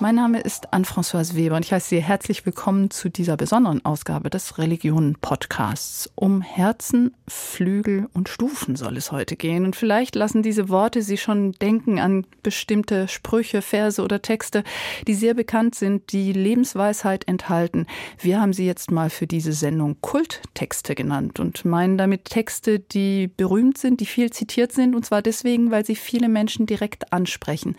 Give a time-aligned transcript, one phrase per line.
[0.00, 4.28] mein Name ist Anne-Françoise Weber und ich heiße Sie herzlich willkommen zu dieser besonderen Ausgabe
[4.28, 6.10] des Religionen-Podcasts.
[6.14, 9.64] Um Herzen, Flügel und Stufen soll es heute gehen.
[9.64, 14.64] Und vielleicht lassen diese Worte Sie schon denken an bestimmte Sprüche, Verse oder Texte,
[15.06, 17.86] die sehr bekannt sind, die Lebensweisheit enthalten.
[18.18, 23.28] Wir haben sie jetzt mal für diese Sendung Kulttexte genannt und meinen damit Texte, die
[23.28, 24.94] berühmt sind, die viel zitiert sind.
[24.94, 27.76] Und zwar deswegen, weil sie viele Menschen direkt ansprechen.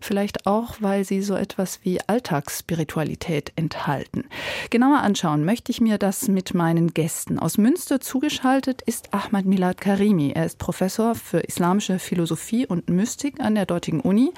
[0.00, 4.26] Vielleicht auch, weil sie so etwas etwas wie Alltagsspiritualität enthalten.
[4.70, 7.40] Genauer anschauen möchte ich mir das mit meinen Gästen.
[7.40, 10.30] Aus Münster zugeschaltet ist Ahmad Milad Karimi.
[10.36, 14.30] Er ist Professor für islamische Philosophie und Mystik an der dortigen Uni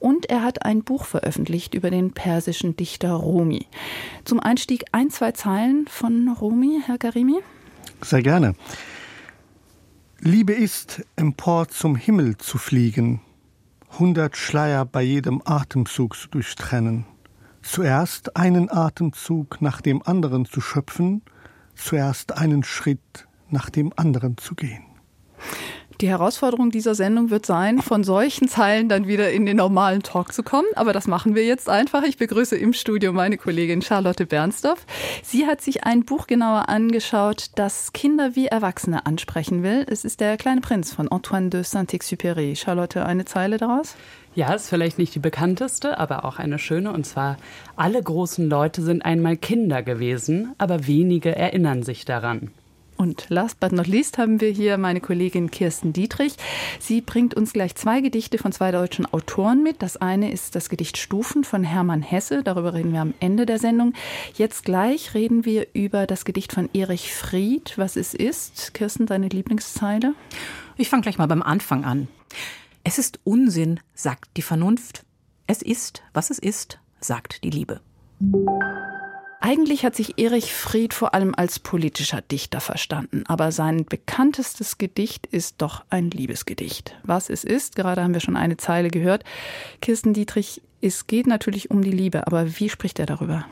[0.00, 3.66] und er hat ein Buch veröffentlicht über den persischen Dichter Rumi.
[4.24, 7.38] Zum Einstieg ein, zwei Zeilen von Rumi, Herr Karimi.
[8.02, 8.56] Sehr gerne.
[10.18, 13.20] Liebe ist, empor zum Himmel zu fliegen,
[13.98, 17.06] hundert Schleier bei jedem Atemzug zu durchtrennen,
[17.62, 21.22] zuerst einen Atemzug nach dem anderen zu schöpfen,
[21.74, 24.84] zuerst einen Schritt nach dem anderen zu gehen.
[26.02, 30.34] Die Herausforderung dieser Sendung wird sein, von solchen Zeilen dann wieder in den normalen Talk
[30.34, 30.68] zu kommen.
[30.74, 32.02] Aber das machen wir jetzt einfach.
[32.02, 34.84] Ich begrüße im Studio meine Kollegin Charlotte Bernsdorf.
[35.22, 39.86] Sie hat sich ein Buch genauer angeschaut, das Kinder wie Erwachsene ansprechen will.
[39.88, 42.56] Es ist Der kleine Prinz von Antoine de Saint-Exupéry.
[42.56, 43.96] Charlotte, eine Zeile daraus?
[44.34, 46.92] Ja, ist vielleicht nicht die bekannteste, aber auch eine schöne.
[46.92, 47.38] Und zwar,
[47.74, 52.50] alle großen Leute sind einmal Kinder gewesen, aber wenige erinnern sich daran.
[52.96, 56.34] Und last but not least haben wir hier meine Kollegin Kirsten Dietrich.
[56.80, 59.82] Sie bringt uns gleich zwei Gedichte von zwei deutschen Autoren mit.
[59.82, 62.42] Das eine ist das Gedicht Stufen von Hermann Hesse.
[62.42, 63.92] Darüber reden wir am Ende der Sendung.
[64.34, 68.72] Jetzt gleich reden wir über das Gedicht von Erich Fried, was es ist.
[68.72, 70.14] Kirsten, deine Lieblingszeile?
[70.76, 72.08] Ich fange gleich mal beim Anfang an.
[72.82, 75.04] Es ist Unsinn, sagt die Vernunft.
[75.46, 77.80] Es ist, was es ist, sagt die Liebe.
[79.46, 85.24] Eigentlich hat sich Erich Fried vor allem als politischer Dichter verstanden, aber sein bekanntestes Gedicht
[85.28, 86.96] ist doch ein Liebesgedicht.
[87.04, 89.22] Was es ist, gerade haben wir schon eine Zeile gehört.
[89.80, 93.46] Kirsten Dietrich, es geht natürlich um die Liebe, aber wie spricht er darüber?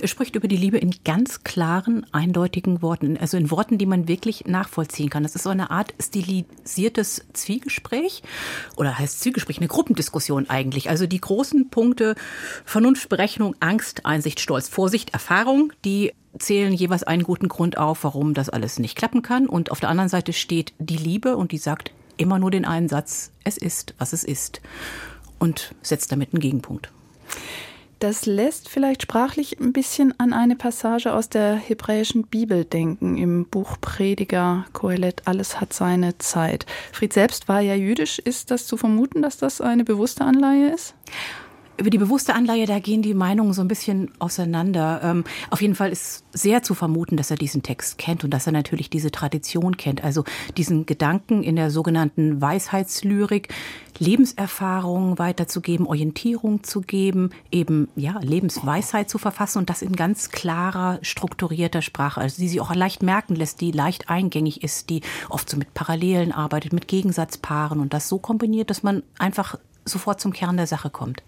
[0.00, 4.08] Er spricht über die Liebe in ganz klaren, eindeutigen Worten, also in Worten, die man
[4.08, 5.22] wirklich nachvollziehen kann.
[5.22, 8.22] Das ist so eine Art stilisiertes Zwiegespräch
[8.76, 10.90] oder heißt Zwiegespräch, eine Gruppendiskussion eigentlich.
[10.90, 12.14] Also die großen Punkte
[12.64, 18.34] Vernunft, Berechnung, Angst, Einsicht, Stolz, Vorsicht, Erfahrung, die zählen jeweils einen guten Grund auf, warum
[18.34, 19.46] das alles nicht klappen kann.
[19.46, 22.88] Und auf der anderen Seite steht die Liebe und die sagt immer nur den einen
[22.88, 24.60] Satz, es ist, was es ist.
[25.38, 26.90] Und setzt damit einen Gegenpunkt.
[28.02, 33.44] Das lässt vielleicht sprachlich ein bisschen an eine Passage aus der hebräischen Bibel denken, im
[33.46, 36.66] Buch Prediger, Kohelet, alles hat seine Zeit.
[36.90, 38.18] Fried selbst war ja jüdisch.
[38.18, 40.96] Ist das zu vermuten, dass das eine bewusste Anleihe ist?
[41.82, 45.00] Über die bewusste Anleihe, da gehen die Meinungen so ein bisschen auseinander.
[45.02, 48.46] Ähm, auf jeden Fall ist sehr zu vermuten, dass er diesen Text kennt und dass
[48.46, 50.04] er natürlich diese Tradition kennt.
[50.04, 50.22] Also
[50.56, 53.52] diesen Gedanken in der sogenannten Weisheitslyrik,
[53.98, 61.00] Lebenserfahrung weiterzugeben, Orientierung zu geben, eben ja Lebensweisheit zu verfassen und das in ganz klarer,
[61.02, 65.50] strukturierter Sprache, also die sie auch leicht merken lässt, die leicht eingängig ist, die oft
[65.50, 70.32] so mit Parallelen arbeitet, mit Gegensatzpaaren und das so kombiniert, dass man einfach sofort zum
[70.32, 71.24] Kern der Sache kommt.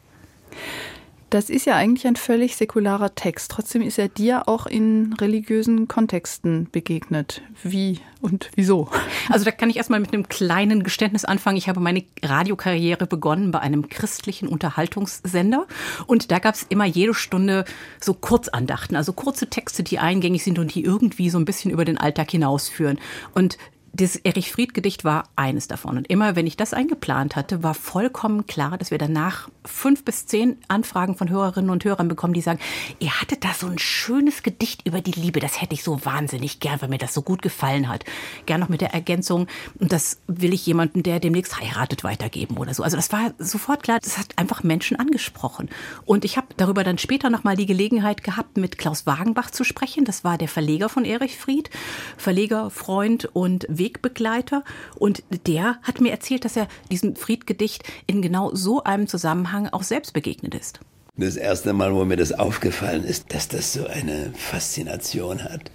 [1.34, 3.50] Das ist ja eigentlich ein völlig säkularer Text.
[3.50, 7.42] Trotzdem ist er dir auch in religiösen Kontexten begegnet.
[7.65, 8.88] Wie und wieso?
[9.28, 11.56] Also da kann ich erstmal mit einem kleinen Geständnis anfangen.
[11.56, 15.66] Ich habe meine Radiokarriere begonnen bei einem christlichen Unterhaltungssender.
[16.06, 17.64] Und da gab es immer jede Stunde
[18.00, 21.84] so Kurzandachten, also kurze Texte, die eingängig sind und die irgendwie so ein bisschen über
[21.84, 23.00] den Alltag hinausführen.
[23.34, 23.59] Und
[23.94, 25.97] das Erich Fried Gedicht war eines davon.
[25.97, 30.27] Und immer, wenn ich das eingeplant hatte, war vollkommen klar, dass wir danach fünf bis
[30.27, 32.59] zehn Anfragen von Hörerinnen und Hörern bekommen, die sagen,
[32.99, 35.38] ihr hattet da so ein schönes Gedicht über die Liebe.
[35.38, 38.05] Das hätte ich so wahnsinnig gern, weil mir das so gut gefallen hat.
[38.47, 39.46] Gern noch mit der Ergänzung.
[39.79, 42.82] Und das will ich jemanden, der demnächst heiratet, weitergeben oder so.
[42.82, 43.99] Also das war sofort klar.
[44.02, 45.70] Das hat einfach Menschen angesprochen.
[46.05, 50.05] Und ich habe darüber dann später nochmal die Gelegenheit gehabt, mit Klaus Wagenbach zu sprechen.
[50.05, 51.70] Das war der Verleger von Erich Fried.
[52.17, 54.64] Verleger, Freund und Wegbegleiter.
[54.96, 59.82] Und der hat mir erzählt, dass er diesem Friedgedicht in genau so einem Zusammenhang auch
[59.82, 60.81] selbst begegnet ist.
[61.16, 65.70] Das erste Mal, wo mir das aufgefallen ist, dass das so eine Faszination hat,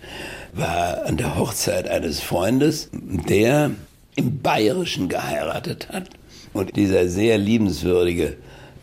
[0.51, 3.71] war an der Hochzeit eines Freundes, der
[4.15, 6.09] im Bayerischen geheiratet hat.
[6.51, 8.35] Und dieser sehr liebenswürdige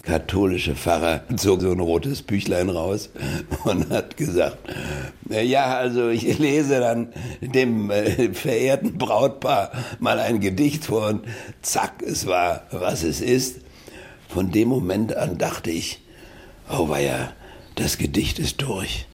[0.06, 3.10] katholische Pfarrer zog so ein rotes Büchlein raus
[3.64, 4.58] und hat gesagt,
[5.28, 7.08] ja, also ich lese dann
[7.40, 11.26] dem äh, verehrten Brautpaar mal ein Gedicht vor und
[11.60, 13.60] zack, es war, was es ist.
[14.28, 16.00] Von dem Moment an dachte ich,
[16.70, 17.32] oh ja,
[17.74, 19.06] das Gedicht ist durch.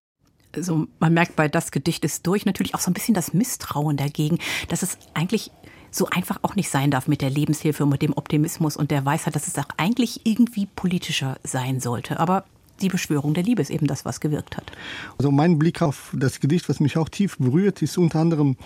[0.54, 3.96] Also man merkt bei das Gedicht ist durch natürlich auch so ein bisschen das Misstrauen
[3.96, 5.50] dagegen, dass es eigentlich
[5.92, 9.04] so einfach auch nicht sein darf mit der Lebenshilfe und mit dem Optimismus und der
[9.04, 12.18] Weisheit, dass es auch eigentlich irgendwie politischer sein sollte.
[12.18, 12.44] Aber
[12.80, 14.72] die Beschwörung der Liebe ist eben das, was gewirkt hat.
[15.18, 18.56] Also mein Blick auf das Gedicht, was mich auch tief berührt, ist unter anderem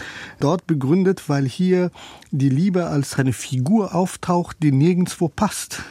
[0.41, 1.91] dort begründet, weil hier
[2.31, 5.83] die Liebe als eine Figur auftaucht, die nirgendwo passt.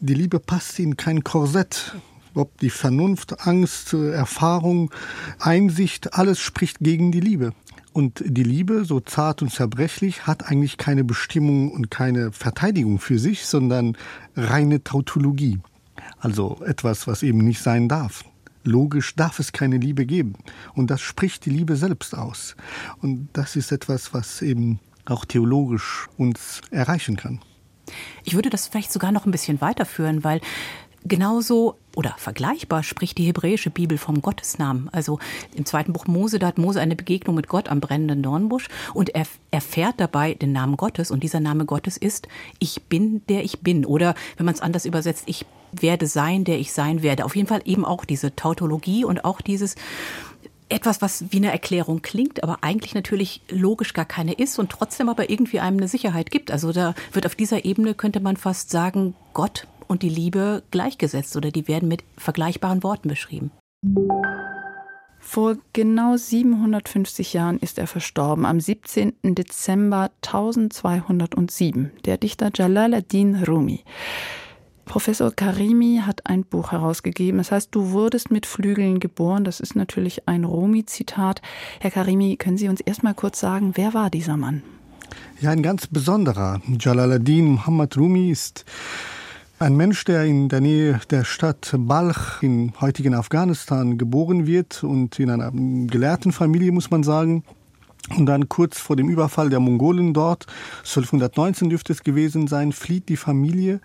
[0.00, 1.96] Die Liebe passt in kein Korsett.
[2.36, 4.92] Ob die Vernunft, Angst, Erfahrung,
[5.38, 7.52] Einsicht, alles spricht gegen die Liebe.
[7.94, 13.20] Und die Liebe, so zart und zerbrechlich, hat eigentlich keine Bestimmung und keine Verteidigung für
[13.20, 13.96] sich, sondern
[14.34, 15.60] reine Tautologie.
[16.18, 18.24] Also etwas, was eben nicht sein darf.
[18.64, 20.34] Logisch darf es keine Liebe geben.
[20.74, 22.56] Und das spricht die Liebe selbst aus.
[23.00, 27.38] Und das ist etwas, was eben auch theologisch uns erreichen kann.
[28.24, 30.40] Ich würde das vielleicht sogar noch ein bisschen weiterführen, weil
[31.06, 34.88] Genauso oder vergleichbar spricht die hebräische Bibel vom Gottesnamen.
[34.90, 35.18] Also
[35.54, 39.14] im zweiten Buch Mose, da hat Mose eine Begegnung mit Gott am brennenden Dornbusch und
[39.14, 42.26] er erfährt dabei den Namen Gottes und dieser Name Gottes ist
[42.58, 43.84] Ich bin, der ich bin.
[43.84, 47.26] Oder wenn man es anders übersetzt, ich werde sein, der ich sein werde.
[47.26, 49.74] Auf jeden Fall eben auch diese Tautologie und auch dieses
[50.70, 55.08] etwas, was wie eine Erklärung klingt, aber eigentlich natürlich logisch gar keine ist und trotzdem
[55.08, 56.50] aber irgendwie einem eine Sicherheit gibt.
[56.50, 61.36] Also da wird auf dieser Ebene, könnte man fast sagen, Gott und die Liebe gleichgesetzt
[61.36, 63.50] oder die werden mit vergleichbaren Worten beschrieben.
[65.20, 69.14] Vor genau 750 Jahren ist er verstorben, am 17.
[69.22, 73.84] Dezember 1207, der Dichter Jalal-ad-Din Rumi.
[74.84, 77.38] Professor Karimi hat ein Buch herausgegeben.
[77.38, 79.44] Das heißt, du wurdest mit Flügeln geboren.
[79.44, 81.40] Das ist natürlich ein Rumi-Zitat.
[81.80, 84.62] Herr Karimi, können Sie uns erst mal kurz sagen, wer war dieser Mann?
[85.40, 86.60] Ja, ein ganz besonderer.
[86.78, 88.64] Jalal-ad-Din Muhammad Rumi ist
[89.58, 95.18] ein Mensch, der in der Nähe der Stadt Balch in heutigen Afghanistan geboren wird und
[95.18, 97.44] in einer gelehrten Familie, muss man sagen,
[98.16, 100.46] und dann kurz vor dem Überfall der Mongolen dort,
[100.80, 103.80] 1219 dürfte es gewesen sein, flieht die Familie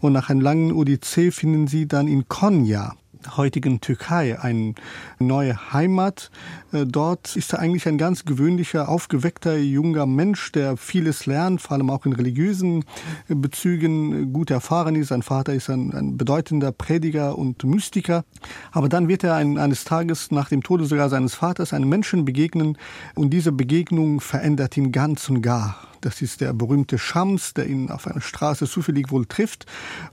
[0.00, 2.94] und nach einer langen Odyssee finden sie dann in Konya
[3.36, 4.74] heutigen Türkei eine
[5.18, 6.30] neue Heimat.
[6.74, 11.72] Äh, dort ist er eigentlich ein ganz gewöhnlicher, aufgeweckter junger Mensch, der vieles lernt, vor
[11.72, 12.84] allem auch in religiösen
[13.28, 15.08] äh, Bezügen gut erfahren ist.
[15.08, 18.24] Sein Vater ist ein, ein bedeutender Prediger und Mystiker.
[18.72, 22.24] Aber dann wird er ein, eines Tages nach dem Tode sogar seines Vaters einem Menschen
[22.24, 22.76] begegnen
[23.14, 25.76] und diese Begegnung verändert ihn ganz und gar.
[26.04, 29.64] Das ist der berühmte Schams, der ihn auf einer Straße zufällig wohl trifft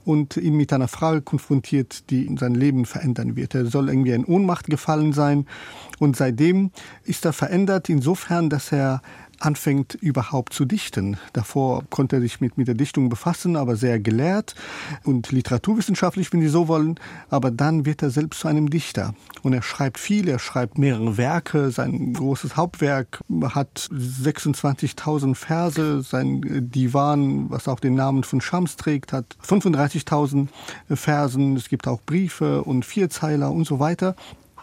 [0.06, 3.54] und ihn mit einer Frage konfrontiert, die sein Leben verändern wird.
[3.54, 5.44] Er soll irgendwie in Ohnmacht gefallen sein
[5.98, 6.51] und seitdem
[7.04, 9.02] ist er verändert insofern, dass er
[9.44, 11.16] anfängt überhaupt zu dichten.
[11.32, 14.54] Davor konnte er sich mit, mit der Dichtung befassen, aber sehr gelehrt
[15.04, 16.98] und literaturwissenschaftlich, wenn Sie so wollen.
[17.28, 19.14] Aber dann wird er selbst zu einem Dichter.
[19.42, 21.70] Und er schreibt viel, er schreibt mehrere Werke.
[21.70, 26.02] Sein großes Hauptwerk hat 26.000 Verse.
[26.02, 30.48] Sein Divan, was auch den Namen von Shams trägt, hat 35.000
[30.90, 31.56] Versen.
[31.56, 34.14] Es gibt auch Briefe und Vierzeiler und so weiter.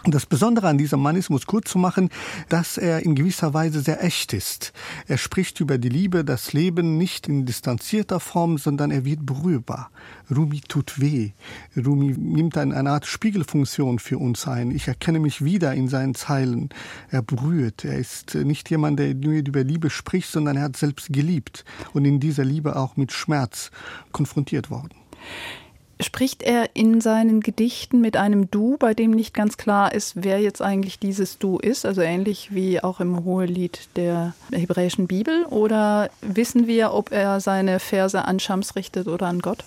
[0.05, 2.09] Das Besondere an diesem Mann ist, muss kurz zu machen,
[2.47, 4.71] dass er in gewisser Weise sehr echt ist.
[5.07, 9.91] Er spricht über die Liebe, das Leben nicht in distanzierter Form, sondern er wird berührbar.
[10.33, 11.31] Rumi tut weh.
[11.75, 14.71] Rumi nimmt eine, eine Art Spiegelfunktion für uns ein.
[14.71, 16.69] Ich erkenne mich wieder in seinen Zeilen.
[17.09, 17.83] Er berührt.
[17.83, 22.05] Er ist nicht jemand, der nur über Liebe spricht, sondern er hat selbst geliebt und
[22.05, 23.69] in dieser Liebe auch mit Schmerz
[24.13, 24.95] konfrontiert worden.
[26.01, 30.39] Spricht er in seinen Gedichten mit einem Du, bei dem nicht ganz klar ist, wer
[30.39, 35.43] jetzt eigentlich dieses Du ist, also ähnlich wie auch im Hohelied der hebräischen Bibel?
[35.45, 39.65] Oder wissen wir, ob er seine Verse an Schams richtet oder an Gott?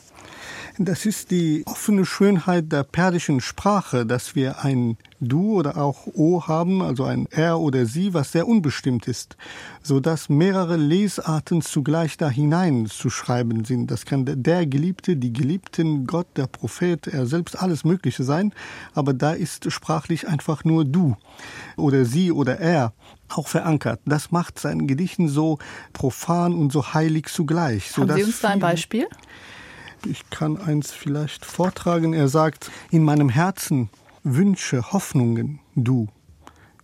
[0.79, 6.47] Das ist die offene Schönheit der persischen Sprache, dass wir ein Du oder auch O
[6.47, 9.37] haben, also ein Er oder Sie, was sehr unbestimmt ist,
[9.83, 13.91] so dass mehrere Lesarten zugleich da hinein zu schreiben sind.
[13.91, 18.55] Das kann der Geliebte, die Geliebten, Gott, der Prophet, er selbst alles Mögliche sein,
[18.95, 21.17] aber da ist sprachlich einfach nur Du
[21.77, 22.95] oder Sie oder Er
[23.29, 24.01] auch verankert.
[24.07, 25.59] Das macht seinen Gedichten so
[25.93, 27.95] profan und so heilig zugleich.
[27.97, 29.07] Haben Sie uns da ein Beispiel?
[30.07, 32.13] Ich kann eins vielleicht vortragen.
[32.13, 33.89] Er sagt, in meinem Herzen
[34.25, 36.09] Wünsche, Hoffnungen, du.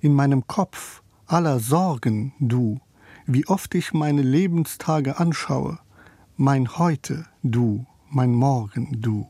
[0.01, 2.81] In meinem Kopf aller Sorgen, du.
[3.27, 5.79] Wie oft ich meine Lebenstage anschaue.
[6.37, 7.87] Mein Heute, du.
[8.11, 9.29] Mein Morgen, du.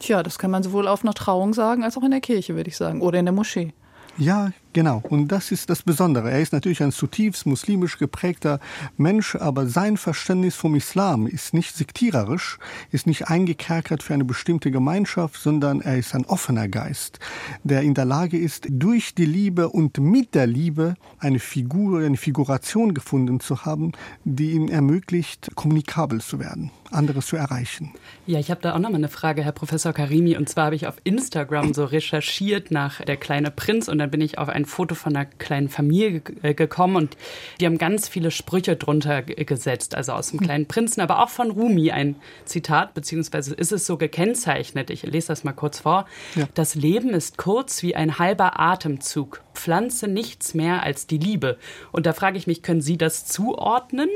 [0.00, 2.68] Tja, das kann man sowohl auf einer Trauung sagen, als auch in der Kirche, würde
[2.68, 3.72] ich sagen, oder in der Moschee.
[4.18, 5.02] Ja, genau.
[5.08, 6.30] Und das ist das Besondere.
[6.30, 8.60] Er ist natürlich ein zutiefst muslimisch geprägter
[8.96, 12.58] Mensch, aber sein Verständnis vom Islam ist nicht sektiererisch,
[12.90, 17.18] ist nicht eingekerkert für eine bestimmte Gemeinschaft, sondern er ist ein offener Geist,
[17.64, 22.16] der in der Lage ist, durch die Liebe und mit der Liebe eine Figur, eine
[22.16, 23.92] Figuration gefunden zu haben,
[24.24, 27.92] die ihm ermöglicht, kommunikabel zu werden anderes zu erreichen.
[28.26, 30.36] Ja, ich habe da auch noch mal eine Frage, Herr Professor Karimi.
[30.36, 34.20] Und zwar habe ich auf Instagram so recherchiert nach Der kleine Prinz und dann bin
[34.20, 37.16] ich auf ein Foto von einer kleinen Familie äh, gekommen und
[37.60, 41.50] die haben ganz viele Sprüche drunter gesetzt, also aus dem kleinen Prinzen, aber auch von
[41.50, 44.90] Rumi ein Zitat, beziehungsweise ist es so gekennzeichnet.
[44.90, 46.06] Ich lese das mal kurz vor.
[46.34, 46.48] Ja.
[46.54, 49.42] Das Leben ist kurz wie ein halber Atemzug.
[49.54, 51.58] Pflanze nichts mehr als die Liebe.
[51.92, 54.08] Und da frage ich mich, können Sie das zuordnen?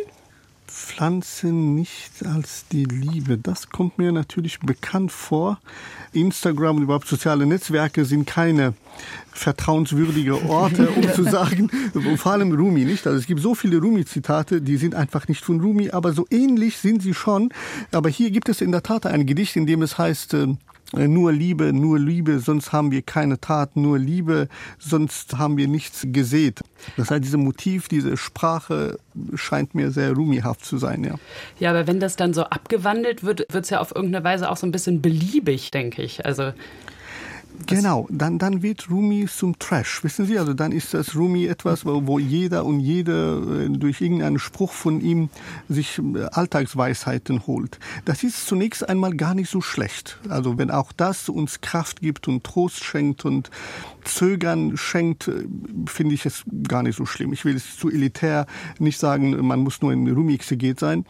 [0.75, 3.39] Pflanzen nicht als die Liebe.
[3.39, 5.61] Das kommt mir natürlich bekannt vor.
[6.13, 8.75] Instagram und überhaupt soziale Netzwerke sind keine
[9.33, 11.71] vertrauenswürdige Orte, um zu sagen,
[12.17, 13.07] vor allem Rumi nicht.
[13.07, 16.79] Also es gibt so viele Rumi-Zitate, die sind einfach nicht von Rumi, aber so ähnlich
[16.79, 17.51] sind sie schon.
[17.93, 20.49] Aber hier gibt es in der Tat ein Gedicht, in dem es heißt, äh,
[20.93, 24.49] nur Liebe, nur Liebe, sonst haben wir keine Tat, nur Liebe,
[24.79, 26.61] sonst haben wir nichts gesät.
[26.97, 28.99] Das heißt, dieses Motiv, diese Sprache
[29.35, 31.15] scheint mir sehr rumihaft zu sein, ja.
[31.59, 34.57] Ja, aber wenn das dann so abgewandelt wird, wird es ja auf irgendeine Weise auch
[34.57, 36.25] so ein bisschen beliebig, denke ich.
[36.27, 36.53] Also
[37.67, 40.03] Genau, dann, dann wird Rumi zum Trash.
[40.05, 44.39] Wissen Sie, also dann ist das Rumi etwas, wo, jeder und jede äh, durch irgendeinen
[44.39, 45.31] Spruch von ihm
[45.69, 47.79] sich äh, Alltagsweisheiten holt.
[48.05, 50.19] Das ist zunächst einmal gar nicht so schlecht.
[50.29, 53.51] Also wenn auch das uns Kraft gibt und Trost schenkt und
[54.05, 55.45] Zögern schenkt, äh,
[55.87, 57.33] finde ich es gar nicht so schlimm.
[57.33, 58.47] Ich will es zu elitär
[58.79, 61.07] nicht sagen, man muss nur in Rumi-Exeget sein.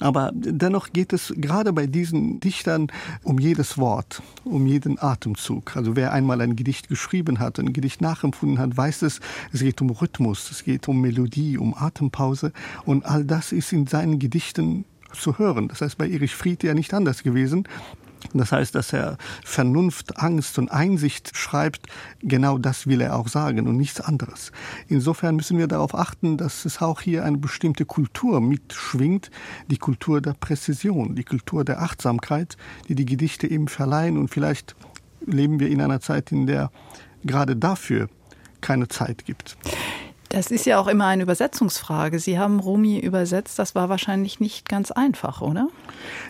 [0.00, 2.88] Aber dennoch geht es gerade bei diesen Dichtern
[3.22, 5.76] um jedes Wort, um jeden Atemzug.
[5.76, 9.20] Also wer einmal ein Gedicht geschrieben hat, ein Gedicht nachempfunden hat, weiß es,
[9.52, 12.52] es geht um Rhythmus, es geht um Melodie, um Atempause.
[12.84, 15.68] Und all das ist in seinen Gedichten zu hören.
[15.68, 17.68] Das heißt bei Erich Fried ja nicht anders gewesen.
[18.34, 21.86] Das heißt, dass er Vernunft, Angst und Einsicht schreibt,
[22.20, 24.52] genau das will er auch sagen und nichts anderes.
[24.88, 29.30] Insofern müssen wir darauf achten, dass es auch hier eine bestimmte Kultur mitschwingt,
[29.68, 32.56] die Kultur der Präzision, die Kultur der Achtsamkeit,
[32.88, 34.18] die die Gedichte eben verleihen.
[34.18, 34.74] Und vielleicht
[35.26, 36.70] leben wir in einer Zeit, in der
[37.24, 38.08] gerade dafür
[38.60, 39.56] keine Zeit gibt.
[40.32, 42.18] Das ist ja auch immer eine Übersetzungsfrage.
[42.18, 43.58] Sie haben Rumi übersetzt.
[43.58, 45.68] Das war wahrscheinlich nicht ganz einfach, oder?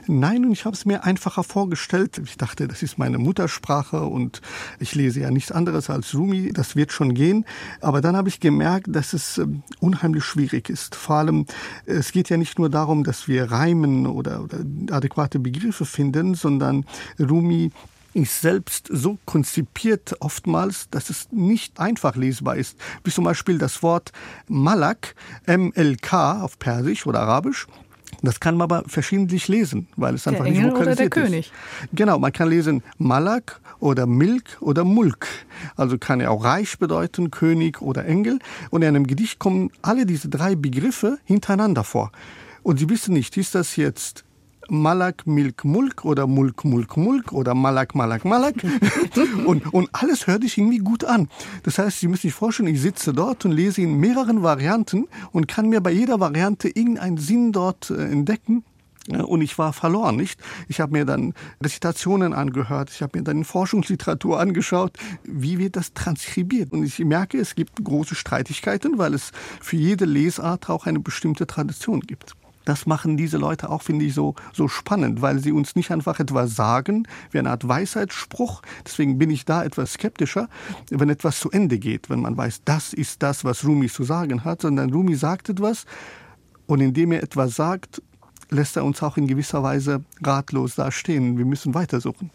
[0.08, 2.20] Nein, und ich habe es mir einfacher vorgestellt.
[2.24, 4.42] Ich dachte, das ist meine Muttersprache und
[4.80, 6.52] ich lese ja nichts anderes als Rumi.
[6.52, 7.46] Das wird schon gehen.
[7.80, 10.96] Aber dann habe ich gemerkt, dass es ähm, unheimlich schwierig ist.
[10.96, 11.46] Vor allem,
[11.86, 14.58] es geht ja nicht nur darum, dass wir Reimen oder, oder
[14.90, 16.86] adäquate Begriffe finden, sondern
[17.20, 17.70] Rumi
[18.14, 22.78] ist selbst so konzipiert oftmals, dass es nicht einfach lesbar ist.
[23.04, 24.12] Wie zum Beispiel das Wort
[24.48, 25.14] Malak,
[25.46, 27.66] M-L-K auf Persisch oder Arabisch.
[28.20, 31.30] Das kann man aber verschiedentlich lesen, weil es einfach Engel nicht vokalisiert oder der ist.
[31.30, 31.52] König.
[31.92, 35.26] Genau, man kann lesen Malak oder Milk oder Mulk.
[35.76, 38.38] Also kann er auch reich bedeuten, König oder Engel.
[38.70, 42.12] Und in einem Gedicht kommen alle diese drei Begriffe hintereinander vor.
[42.62, 44.24] Und Sie wissen nicht, ist das jetzt
[44.72, 48.54] Malak Milk Mulk oder Mulk Mulk Mulk oder Malak Malak Malak.
[49.46, 51.28] und, und alles hört sich irgendwie gut an.
[51.62, 55.46] Das heißt, Sie müssen sich vorstellen, ich sitze dort und lese in mehreren Varianten und
[55.46, 58.64] kann mir bei jeder Variante irgendeinen Sinn dort äh, entdecken.
[59.08, 60.40] Und ich war verloren, nicht?
[60.68, 64.96] Ich habe mir dann Rezitationen angehört, ich habe mir dann Forschungsliteratur angeschaut.
[65.24, 66.72] Wie wird das transkribiert?
[66.72, 71.46] Und ich merke, es gibt große Streitigkeiten, weil es für jede Lesart auch eine bestimmte
[71.46, 75.74] Tradition gibt das machen diese Leute auch, finde ich, so, so spannend, weil sie uns
[75.76, 78.62] nicht einfach etwas sagen, wie eine Art Weisheitsspruch.
[78.84, 80.48] Deswegen bin ich da etwas skeptischer,
[80.90, 84.44] wenn etwas zu Ende geht, wenn man weiß, das ist das, was Rumi zu sagen
[84.44, 85.86] hat, sondern Rumi sagt etwas
[86.66, 88.02] und indem er etwas sagt,
[88.50, 91.38] lässt er uns auch in gewisser Weise ratlos dastehen.
[91.38, 92.30] Wir müssen weitersuchen.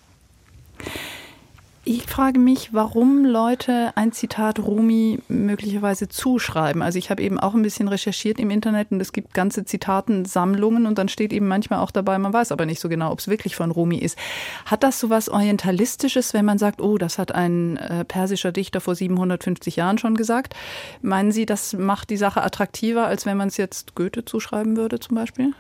[1.90, 6.82] Ich frage mich, warum Leute ein Zitat Rumi möglicherweise zuschreiben.
[6.82, 10.86] Also ich habe eben auch ein bisschen recherchiert im Internet und es gibt ganze Zitatensammlungen
[10.86, 13.30] und dann steht eben manchmal auch dabei, man weiß aber nicht so genau, ob es
[13.30, 14.18] wirklich von Rumi ist.
[14.66, 18.82] Hat das so was Orientalistisches, wenn man sagt, oh, das hat ein äh, persischer Dichter
[18.82, 20.58] vor 750 Jahren schon gesagt?
[21.02, 25.00] Meinen Sie, das macht die Sache attraktiver, als wenn man es jetzt Goethe zuschreiben würde
[25.00, 25.54] zum Beispiel?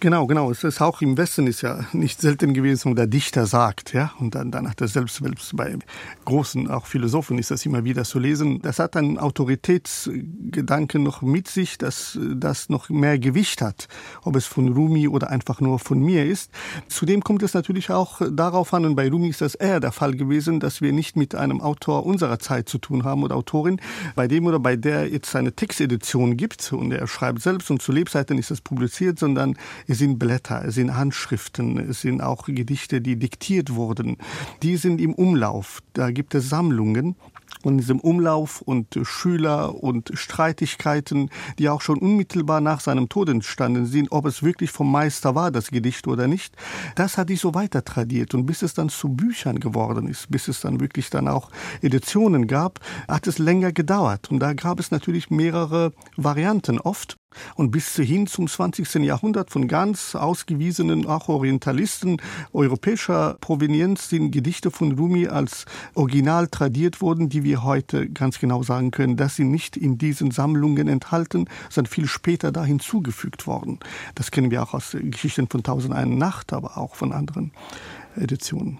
[0.00, 0.48] Genau, genau.
[0.52, 4.12] Es ist auch im Westen ist ja nicht selten gewesen, wo der Dichter sagt, ja,
[4.20, 5.76] und dann, dann hat er selbst, selbst bei
[6.24, 8.62] großen, auch Philosophen ist das immer wieder zu lesen.
[8.62, 13.88] Das hat einen Autoritätsgedanken noch mit sich, dass das noch mehr Gewicht hat,
[14.22, 16.52] ob es von Rumi oder einfach nur von mir ist.
[16.86, 20.14] Zudem kommt es natürlich auch darauf an, und bei Rumi ist das eher der Fall
[20.14, 23.80] gewesen, dass wir nicht mit einem Autor unserer Zeit zu tun haben oder Autorin,
[24.14, 27.90] bei dem oder bei der jetzt eine Textedition gibt und er schreibt selbst und zu
[27.90, 29.56] Lebzeiten ist das publiziert, sondern
[29.88, 34.18] es sind Blätter, es sind Handschriften, es sind auch Gedichte, die diktiert wurden.
[34.62, 35.82] Die sind im Umlauf.
[35.94, 37.16] Da gibt es Sammlungen
[37.62, 43.28] und in diesem Umlauf und Schüler und Streitigkeiten, die auch schon unmittelbar nach seinem Tod
[43.28, 46.54] entstanden sind, ob es wirklich vom Meister war, das Gedicht oder nicht,
[46.94, 48.34] das hat sich so weiter tradiert.
[48.34, 51.50] Und bis es dann zu Büchern geworden ist, bis es dann wirklich dann auch
[51.82, 54.30] Editionen gab, hat es länger gedauert.
[54.30, 57.16] Und da gab es natürlich mehrere Varianten oft.
[57.54, 58.94] Und bis hin zum 20.
[59.04, 62.20] Jahrhundert von ganz ausgewiesenen auch Orientalisten
[62.52, 68.62] europäischer Provenienz sind Gedichte von Rumi als original tradiert worden, die wir heute ganz genau
[68.62, 73.78] sagen können, dass sie nicht in diesen Sammlungen enthalten, sondern viel später da hinzugefügt worden.
[74.14, 77.52] Das kennen wir auch aus Geschichten von Tausend Nacht, aber auch von anderen
[78.20, 78.78] Editionen.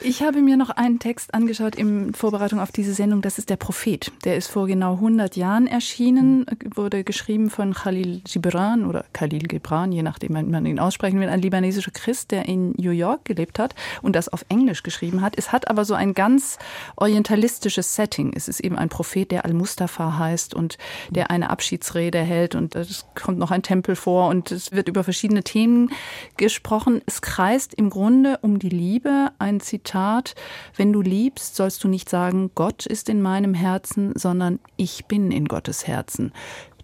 [0.00, 3.22] Ich habe mir noch einen Text angeschaut in Vorbereitung auf diese Sendung.
[3.22, 4.12] Das ist der Prophet.
[4.24, 9.92] Der ist vor genau 100 Jahren erschienen, wurde geschrieben von Khalil Gibran oder Khalil Gibran,
[9.92, 13.74] je nachdem man ihn aussprechen will, ein libanesischer Christ, der in New York gelebt hat
[14.02, 15.34] und das auf Englisch geschrieben hat.
[15.36, 16.58] Es hat aber so ein ganz
[16.96, 18.32] orientalistisches Setting.
[18.34, 20.78] Es ist eben ein Prophet, der Al-Mustafa heißt und
[21.10, 25.04] der eine Abschiedsrede hält und es kommt noch ein Tempel vor und es wird über
[25.04, 25.90] verschiedene Themen
[26.36, 27.00] gesprochen.
[27.06, 30.34] Es kreist im Grunde um die Liebe ein Zitat,
[30.76, 35.30] wenn du liebst, sollst du nicht sagen, Gott ist in meinem Herzen, sondern ich bin
[35.30, 36.32] in Gottes Herzen.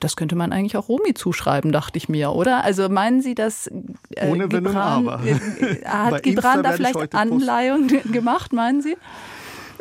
[0.01, 2.65] Das könnte man eigentlich auch Romy zuschreiben, dachte ich mir, oder?
[2.65, 5.27] Also meinen Sie, dass äh, Ohne Gibran, Wenn und Aber.
[5.27, 8.97] Äh, hat Gibran da vielleicht Anleihung gemacht, meinen Sie?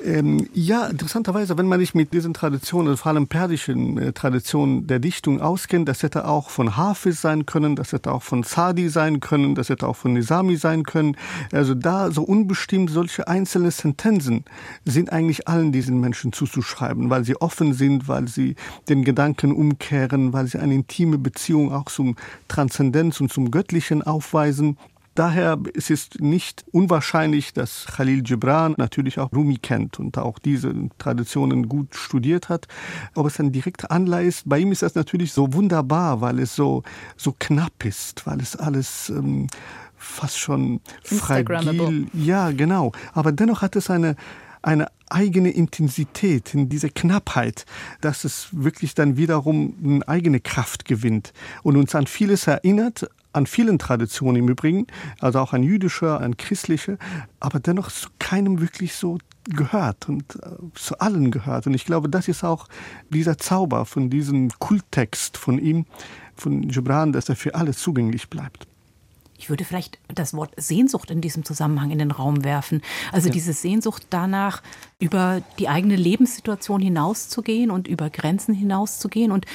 [0.03, 4.99] Ähm, ja, interessanterweise, wenn man sich mit diesen Traditionen, vor allem persischen äh, Traditionen der
[4.99, 9.19] Dichtung auskennt, das hätte auch von Hafiz sein können, das hätte auch von Sadi sein
[9.19, 11.17] können, das hätte auch von Nizami sein können.
[11.51, 14.45] Also da so unbestimmt solche einzelne Sentenzen
[14.85, 18.55] sind eigentlich allen diesen Menschen zuzuschreiben, weil sie offen sind, weil sie
[18.87, 22.15] den Gedanken umkehren, weil sie eine intime Beziehung auch zum
[22.47, 24.77] Transzendenz und zum Göttlichen aufweisen.
[25.15, 30.73] Daher ist es nicht unwahrscheinlich, dass Khalil Gibran natürlich auch Rumi kennt und auch diese
[30.97, 32.67] Traditionen gut studiert hat.
[33.15, 36.55] Ob es ein direkter Anleihe ist, bei ihm ist das natürlich so wunderbar, weil es
[36.55, 36.83] so,
[37.17, 39.47] so knapp ist, weil es alles ähm,
[39.97, 42.07] fast schon fragil.
[42.13, 42.91] Ja, genau.
[43.13, 44.15] Aber dennoch hat es eine,
[44.61, 47.65] eine eigene Intensität, in diese Knappheit,
[48.01, 53.45] dass es wirklich dann wiederum eine eigene Kraft gewinnt und uns an vieles erinnert, an
[53.45, 54.87] vielen Traditionen im Übrigen,
[55.19, 56.97] also auch an jüdische, an christliche,
[57.39, 59.17] aber dennoch zu keinem wirklich so
[59.49, 61.67] gehört und äh, zu allen gehört.
[61.67, 62.67] Und ich glaube, das ist auch
[63.09, 65.85] dieser Zauber von diesem Kulttext von ihm,
[66.35, 68.67] von Gibran, dass er für alle zugänglich bleibt.
[69.37, 72.81] Ich würde vielleicht das Wort Sehnsucht in diesem Zusammenhang in den Raum werfen.
[73.13, 73.33] Also ja.
[73.33, 74.61] diese Sehnsucht danach,
[74.99, 79.45] über die eigene Lebenssituation hinauszugehen und über Grenzen hinauszugehen und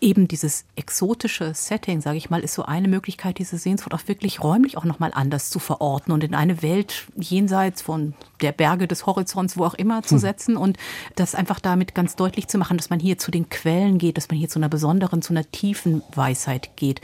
[0.00, 4.42] eben dieses exotische Setting, sage ich mal, ist so eine Möglichkeit, diese Sehnsucht auch wirklich
[4.42, 9.06] räumlich auch nochmal anders zu verorten und in eine Welt jenseits von der Berge des
[9.06, 10.18] Horizonts, wo auch immer, zu hm.
[10.18, 10.76] setzen und
[11.16, 14.28] das einfach damit ganz deutlich zu machen, dass man hier zu den Quellen geht, dass
[14.28, 17.00] man hier zu einer besonderen, zu einer tiefen Weisheit geht.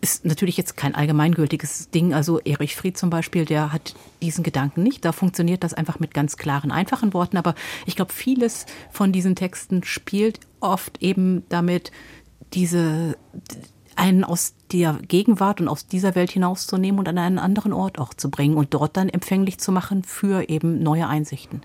[0.00, 2.14] Ist natürlich jetzt kein allgemeingültiges Ding.
[2.14, 5.04] Also Erich Fried zum Beispiel, der hat diesen Gedanken nicht.
[5.04, 7.36] Da funktioniert das einfach mit ganz klaren, einfachen Worten.
[7.36, 7.54] Aber
[7.86, 11.92] ich glaube, vieles von diesen Texten spielt oft eben damit,
[12.52, 13.16] diese
[13.96, 18.14] einen aus der Gegenwart und aus dieser Welt hinauszunehmen und an einen anderen Ort auch
[18.14, 21.62] zu bringen und dort dann empfänglich zu machen für eben neue Einsichten.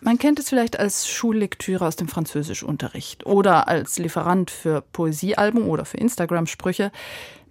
[0.00, 5.84] Man kennt es vielleicht als Schullektüre aus dem Französischunterricht oder als Lieferant für Poesiealben oder
[5.84, 6.92] für Instagram-Sprüche.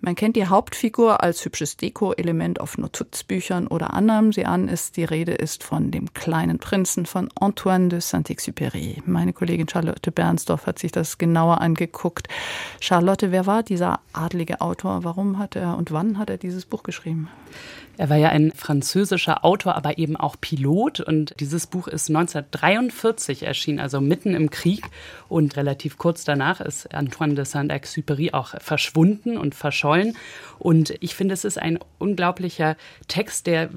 [0.05, 4.31] Man kennt die Hauptfigur als hübsches Deko-Element auf Notizbüchern oder anderem.
[4.33, 9.01] Sie an ist, die Rede ist von dem kleinen Prinzen von Antoine de Saint-Exupéry.
[9.07, 12.27] Meine Kollegin Charlotte Bernsdorf hat sich das genauer angeguckt.
[12.79, 15.03] Charlotte, wer war dieser adlige Autor?
[15.03, 17.27] Warum hat er und wann hat er dieses Buch geschrieben?
[17.97, 20.99] Er war ja ein französischer Autor, aber eben auch Pilot.
[20.99, 24.83] Und dieses Buch ist 1943 erschienen, also mitten im Krieg.
[25.29, 30.15] Und relativ kurz danach ist Antoine de Saint-Exupéry auch verschwunden und verschollen wollen.
[30.57, 32.77] Und ich finde, es ist ein unglaublicher
[33.07, 33.69] Text, der,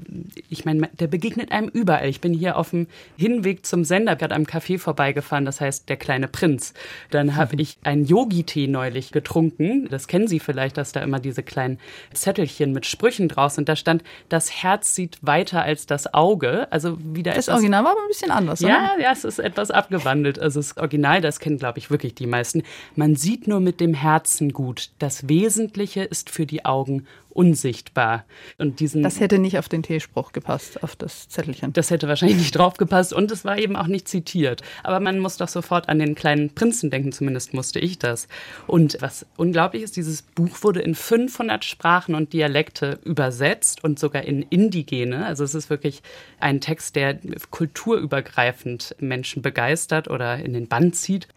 [0.49, 2.07] ich meine, der begegnet einem überall.
[2.07, 5.97] Ich bin hier auf dem Hinweg zum Sender gerade am Café vorbeigefahren, das heißt Der
[5.97, 6.73] kleine Prinz.
[7.11, 7.61] Dann habe mhm.
[7.61, 9.87] ich einen Yogi-Tee neulich getrunken.
[9.89, 11.79] Das kennen Sie vielleicht, dass da immer diese kleinen
[12.13, 13.67] Zettelchen mit Sprüchen draus sind.
[13.67, 16.71] Da stand, das Herz sieht weiter als das Auge.
[16.71, 18.69] Also wieder Das Original war aber ein bisschen anders, oder?
[18.69, 20.39] Ja, ja, es ist etwas abgewandelt.
[20.39, 22.63] Also das Original, das kennen, glaube ich, wirklich die meisten.
[22.95, 24.91] Man sieht nur mit dem Herzen gut.
[24.99, 28.25] Das Wesentliche ist für die Augen unsichtbar.
[28.57, 31.71] Und diesen, das hätte nicht auf den T-Spruch gepasst, auf das Zettelchen.
[31.73, 34.61] Das hätte wahrscheinlich nicht drauf gepasst und es war eben auch nicht zitiert.
[34.83, 38.27] Aber man muss doch sofort an den kleinen Prinzen denken, zumindest musste ich das.
[38.67, 44.23] Und was unglaublich ist, dieses Buch wurde in 500 Sprachen und Dialekte übersetzt und sogar
[44.23, 45.25] in Indigene.
[45.25, 46.01] Also es ist wirklich
[46.39, 47.19] ein Text, der
[47.51, 51.27] kulturübergreifend Menschen begeistert oder in den Bann zieht.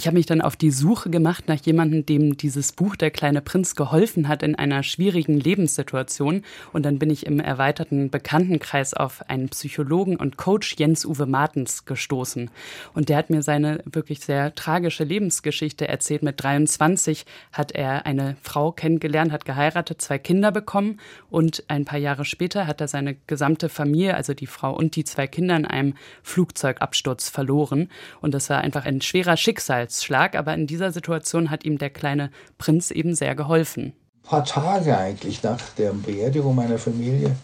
[0.00, 3.42] Ich habe mich dann auf die Suche gemacht nach jemandem, dem dieses Buch Der kleine
[3.42, 6.40] Prinz geholfen hat in einer schwierigen Lebenssituation.
[6.72, 12.50] Und dann bin ich im erweiterten Bekanntenkreis auf einen Psychologen und Coach Jens-Uwe Martens gestoßen.
[12.94, 16.22] Und der hat mir seine wirklich sehr tragische Lebensgeschichte erzählt.
[16.22, 21.98] Mit 23 hat er eine Frau kennengelernt, hat geheiratet, zwei Kinder bekommen und ein paar
[21.98, 25.66] Jahre später hat er seine gesamte Familie, also die Frau und die zwei Kinder in
[25.66, 27.90] einem Flugzeugabsturz verloren.
[28.22, 31.90] Und das war einfach ein schwerer Schicksal Schicksalsschlag, aber in dieser Situation hat ihm der
[31.90, 33.92] kleine Prinz eben sehr geholfen.
[34.24, 37.34] Ein paar Tage eigentlich nach der Beerdigung meiner Familie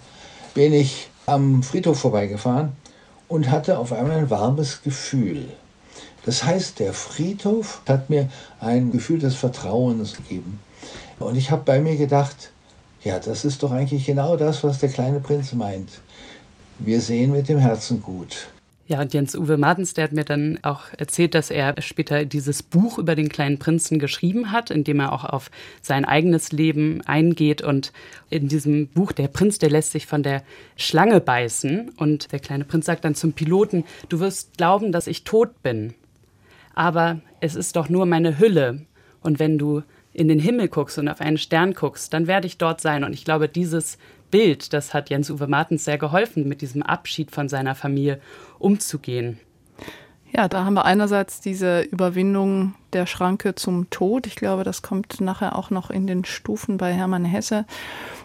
[0.55, 2.73] bin ich am Friedhof vorbeigefahren
[3.29, 5.49] und hatte auf einmal ein warmes Gefühl.
[6.25, 8.29] Das heißt, der Friedhof hat mir
[8.61, 10.61] ein Gefühl des Vertrauens gegeben.
[11.19, 12.51] Und ich habe bei mir gedacht,
[13.03, 15.91] ja, das ist doch eigentlich genau das, was der kleine Prinz meint.
[16.79, 18.49] Wir sehen mit dem Herzen gut.
[18.89, 22.99] Ja, und Jens-Uwe Martens, der hat mir dann auch erzählt, dass er später dieses Buch
[22.99, 25.51] über den kleinen Prinzen geschrieben hat, in dem er auch auf
[25.83, 27.63] sein eigenes Leben eingeht.
[27.63, 27.93] Und
[28.31, 30.45] in diesem Buch, der Prinz, der lässt sich von der
[30.77, 31.91] Schlange beißen.
[31.97, 35.95] Und der kleine Prinz sagt dann zum Piloten, du wirst glauben, dass ich tot bin.
[36.77, 38.83] Aber es ist doch nur meine Hülle.
[39.21, 42.57] Und wenn du in den Himmel guckst und auf einen Stern guckst, dann werde ich
[42.57, 43.03] dort sein.
[43.03, 43.99] Und ich glaube, dieses
[44.31, 48.21] Bild, das hat Jens-Uwe Martens sehr geholfen, mit diesem Abschied von seiner Familie
[48.59, 49.39] umzugehen.
[50.33, 54.27] Ja, da haben wir einerseits diese Überwindung der Schranke zum Tod.
[54.27, 57.65] Ich glaube, das kommt nachher auch noch in den Stufen bei Hermann Hesse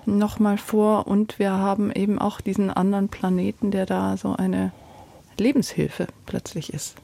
[0.06, 1.08] nochmal vor.
[1.08, 4.72] Und wir haben eben auch diesen anderen Planeten, der da so eine
[5.38, 6.96] Lebenshilfe plötzlich ist.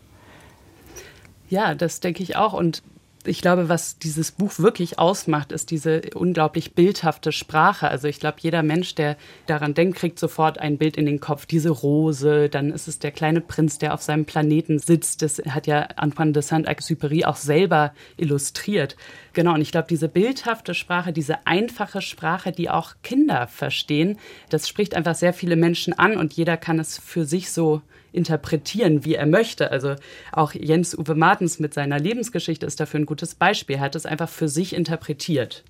[1.50, 2.54] Ja, das denke ich auch.
[2.54, 2.82] Und
[3.28, 7.90] ich glaube, was dieses Buch wirklich ausmacht, ist diese unglaublich bildhafte Sprache.
[7.90, 11.46] Also ich glaube, jeder Mensch, der daran denkt, kriegt sofort ein Bild in den Kopf.
[11.46, 15.22] Diese Rose, dann ist es der kleine Prinz, der auf seinem Planeten sitzt.
[15.22, 18.96] Das hat ja Antoine de Saint-Exupéry auch selber illustriert.
[19.34, 24.18] Genau, und ich glaube, diese bildhafte Sprache, diese einfache Sprache, die auch Kinder verstehen,
[24.50, 29.06] das spricht einfach sehr viele Menschen an und jeder kann es für sich so interpretieren,
[29.06, 29.72] wie er möchte.
[29.72, 29.96] Also
[30.32, 33.78] auch Jens Uwe Martens mit seiner Lebensgeschichte ist dafür ein gutes Beispiel.
[33.78, 35.64] Er hat es einfach für sich interpretiert.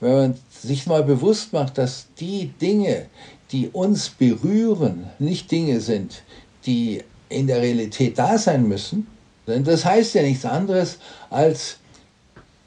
[0.00, 3.06] Wenn man sich mal bewusst macht, dass die Dinge,
[3.52, 6.22] die uns berühren, nicht Dinge sind,
[6.66, 9.06] die in der Realität da sein müssen,
[9.46, 10.98] denn das heißt ja nichts anderes
[11.30, 11.78] als,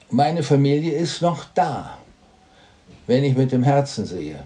[0.10, 1.98] meine Familie ist noch da,
[3.08, 4.46] wenn ich mit dem Herzen sehe.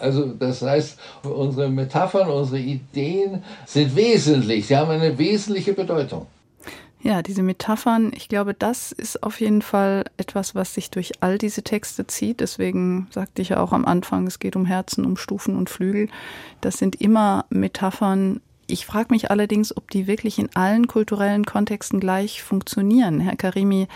[0.00, 6.26] Also das heißt, unsere Metaphern, unsere Ideen sind wesentlich, sie haben eine wesentliche Bedeutung.
[7.02, 11.38] Ja, diese Metaphern, ich glaube, das ist auf jeden Fall etwas, was sich durch all
[11.38, 12.40] diese Texte zieht.
[12.40, 16.08] Deswegen sagte ich ja auch am Anfang, es geht um Herzen, um Stufen und Flügel.
[16.60, 18.42] Das sind immer Metaphern.
[18.66, 23.18] Ich frage mich allerdings, ob die wirklich in allen kulturellen Kontexten gleich funktionieren.
[23.18, 23.88] Herr Karimi,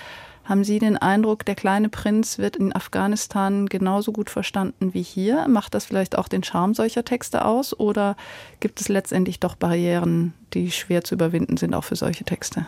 [0.45, 5.49] haben Sie den Eindruck, der kleine Prinz wird in Afghanistan genauso gut verstanden wie hier?
[5.49, 7.79] Macht das vielleicht auch den Charme solcher Texte aus?
[7.79, 8.17] Oder
[8.61, 12.67] gibt es letztendlich doch Barrieren, die schwer zu überwinden sind, auch für solche Texte?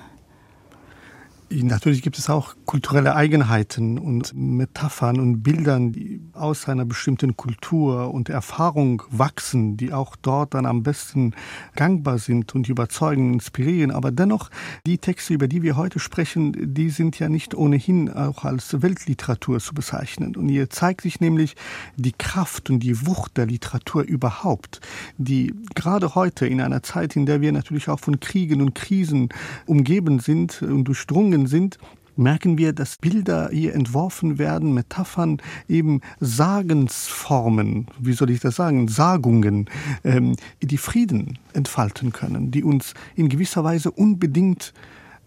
[1.48, 8.12] Natürlich gibt es auch kulturelle Eigenheiten und Metaphern und Bildern, die aus einer bestimmten Kultur
[8.12, 11.34] und Erfahrung wachsen, die auch dort dann am besten
[11.76, 13.92] gangbar sind und überzeugen, inspirieren.
[13.92, 14.50] Aber dennoch,
[14.86, 19.60] die Texte, über die wir heute sprechen, die sind ja nicht ohnehin auch als Weltliteratur
[19.60, 20.34] zu bezeichnen.
[20.34, 21.54] Und hier zeigt sich nämlich
[21.94, 24.80] die Kraft und die Wucht der Literatur überhaupt,
[25.16, 29.28] die gerade heute in einer Zeit, in der wir natürlich auch von Kriegen und Krisen
[29.66, 31.78] umgeben sind und durchdrungen gelungen sind,
[32.16, 38.88] merken wir, dass Bilder hier entworfen werden, Metaphern, eben Sagensformen, wie soll ich das sagen,
[38.88, 39.68] Sagungen,
[40.02, 44.72] ähm, die Frieden entfalten können, die uns in gewisser Weise unbedingt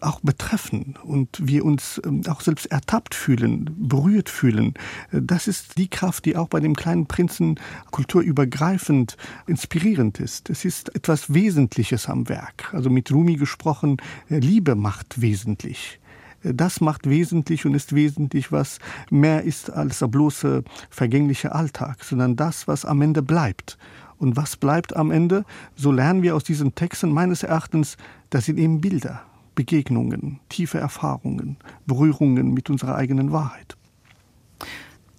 [0.00, 4.74] auch betreffen und wir uns ähm, auch selbst ertappt fühlen, berührt fühlen.
[5.12, 10.50] Das ist die Kraft, die auch bei dem kleinen Prinzen kulturübergreifend inspirierend ist.
[10.50, 12.72] Es ist etwas Wesentliches am Werk.
[12.72, 15.99] Also mit Rumi gesprochen, äh, Liebe macht wesentlich
[16.42, 18.78] das macht wesentlich und ist wesentlich, was
[19.10, 23.78] mehr ist als der bloße vergängliche Alltag, sondern das, was am Ende bleibt.
[24.18, 25.44] Und was bleibt am Ende?
[25.76, 27.96] So lernen wir aus diesen Texten meines Erachtens,
[28.28, 29.22] das sind eben Bilder,
[29.54, 33.76] Begegnungen, tiefe Erfahrungen, Berührungen mit unserer eigenen Wahrheit.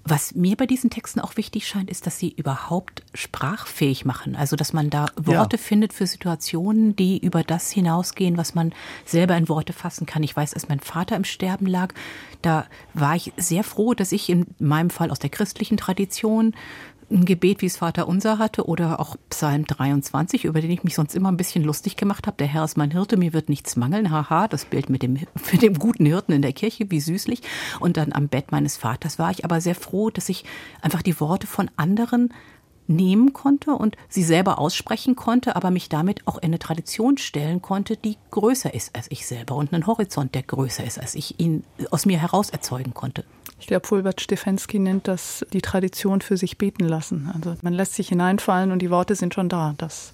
[0.03, 4.35] Was mir bei diesen Texten auch wichtig scheint, ist, dass sie überhaupt sprachfähig machen.
[4.35, 5.61] Also, dass man da Worte ja.
[5.61, 8.73] findet für Situationen, die über das hinausgehen, was man
[9.05, 10.23] selber in Worte fassen kann.
[10.23, 11.93] Ich weiß, als mein Vater im Sterben lag,
[12.41, 16.55] da war ich sehr froh, dass ich in meinem Fall aus der christlichen Tradition
[17.12, 20.95] ein Gebet wie es Vater unser hatte oder auch Psalm 23, über den ich mich
[20.95, 22.38] sonst immer ein bisschen lustig gemacht habe.
[22.38, 24.12] Der Herr ist mein Hirte, mir wird nichts mangeln.
[24.12, 25.13] Haha, das Bild mit dem,
[25.52, 27.41] mit dem guten Hirten in der Kirche, wie süßlich.
[27.80, 30.45] Und dann am Bett meines Vaters war ich aber sehr froh, dass ich
[30.82, 32.34] einfach die Worte von anderen
[32.91, 37.62] nehmen konnte und sie selber aussprechen konnte, aber mich damit auch in eine Tradition stellen
[37.62, 41.39] konnte, die größer ist als ich selber und einen Horizont, der größer ist, als ich
[41.39, 43.23] ihn aus mir heraus erzeugen konnte.
[43.62, 47.32] Ich glaube, Fulbert Stefensky nennt das die Tradition für sich beten lassen.
[47.34, 49.75] Also man lässt sich hineinfallen und die Worte sind schon da.
[49.77, 50.13] Das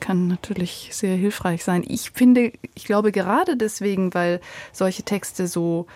[0.00, 1.84] kann natürlich sehr hilfreich sein.
[1.86, 4.40] Ich finde, ich glaube gerade deswegen, weil
[4.72, 5.86] solche Texte so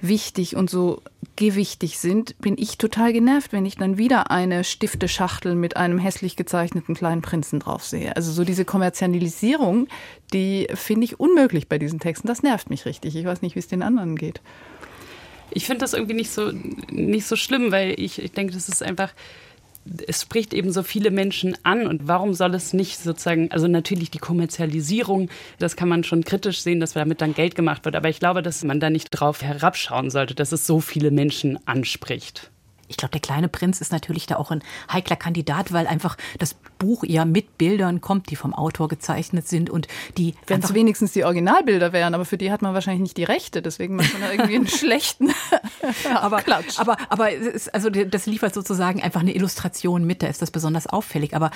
[0.00, 1.02] wichtig und so
[1.36, 6.36] gewichtig sind, bin ich total genervt, wenn ich dann wieder eine Stifteschachtel mit einem hässlich
[6.36, 8.16] gezeichneten kleinen Prinzen drauf sehe.
[8.16, 9.88] Also so diese Kommerzialisierung,
[10.32, 12.26] die finde ich unmöglich bei diesen Texten.
[12.26, 13.16] Das nervt mich richtig.
[13.16, 14.40] Ich weiß nicht, wie es den anderen geht.
[15.50, 16.52] Ich finde das irgendwie nicht so,
[16.90, 19.12] nicht so schlimm, weil ich, ich denke, das ist einfach,
[20.06, 24.10] es spricht eben so viele Menschen an und warum soll es nicht sozusagen, also natürlich
[24.10, 28.08] die Kommerzialisierung, das kann man schon kritisch sehen, dass damit dann Geld gemacht wird, aber
[28.08, 32.50] ich glaube, dass man da nicht drauf herabschauen sollte, dass es so viele Menschen anspricht.
[32.88, 36.54] Ich glaube, der kleine Prinz ist natürlich da auch ein heikler Kandidat, weil einfach das
[36.78, 40.34] Buch ja mit Bildern kommt, die vom Autor gezeichnet sind und die.
[40.46, 43.62] Wenn es wenigstens die Originalbilder wären, aber für die hat man wahrscheinlich nicht die Rechte,
[43.62, 45.32] deswegen macht man da irgendwie einen schlechten.
[46.14, 46.78] aber, Klatsch.
[46.78, 50.86] aber, aber ist, also das liefert sozusagen einfach eine Illustration mit, da ist das besonders
[50.86, 51.34] auffällig.
[51.34, 51.50] Aber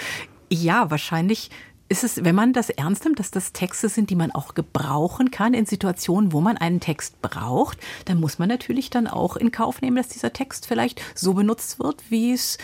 [0.51, 1.51] ja, wahrscheinlich
[1.91, 5.33] ist es, wenn man das ernst nimmt, dass das Texte sind, die man auch gebrauchen
[5.33, 9.51] kann in Situationen, wo man einen Text braucht, dann muss man natürlich dann auch in
[9.51, 12.59] Kauf nehmen, dass dieser Text vielleicht so benutzt wird, wie es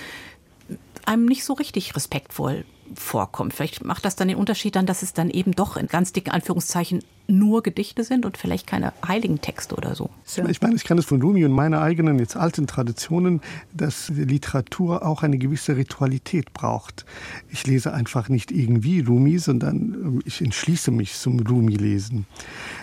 [1.04, 3.54] einem nicht so richtig respektvoll vorkommt.
[3.54, 6.30] Vielleicht macht das dann den Unterschied dann, dass es dann eben doch in ganz dicken
[6.30, 10.10] Anführungszeichen nur Gedichte sind und vielleicht keine heiligen Texte oder so.
[10.48, 13.40] Ich meine, ich kann es von Rumi und meiner eigenen jetzt alten Traditionen,
[13.72, 17.04] dass Literatur auch eine gewisse Ritualität braucht.
[17.50, 22.26] Ich lese einfach nicht irgendwie Rumi, sondern ich entschließe mich zum Rumi-Lesen.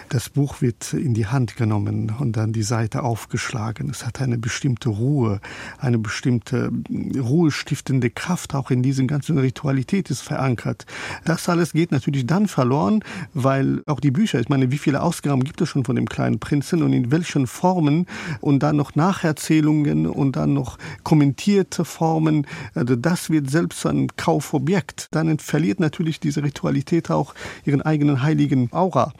[0.09, 3.89] Das Buch wird in die Hand genommen und dann die Seite aufgeschlagen.
[3.89, 5.39] Es hat eine bestimmte Ruhe,
[5.79, 6.71] eine bestimmte
[7.17, 10.85] ruhestiftende Kraft auch in diesen ganzen Ritualität ist verankert.
[11.25, 15.43] Das alles geht natürlich dann verloren, weil auch die Bücher, ich meine, wie viele Ausgaben
[15.43, 18.07] gibt es schon von dem kleinen Prinzen und in welchen Formen
[18.41, 25.07] und dann noch Nacherzählungen und dann noch kommentierte Formen, also das wird selbst einem Kaufobjekt.
[25.11, 27.33] Dann verliert natürlich diese Ritualität auch
[27.65, 29.13] ihren eigenen heiligen Aura.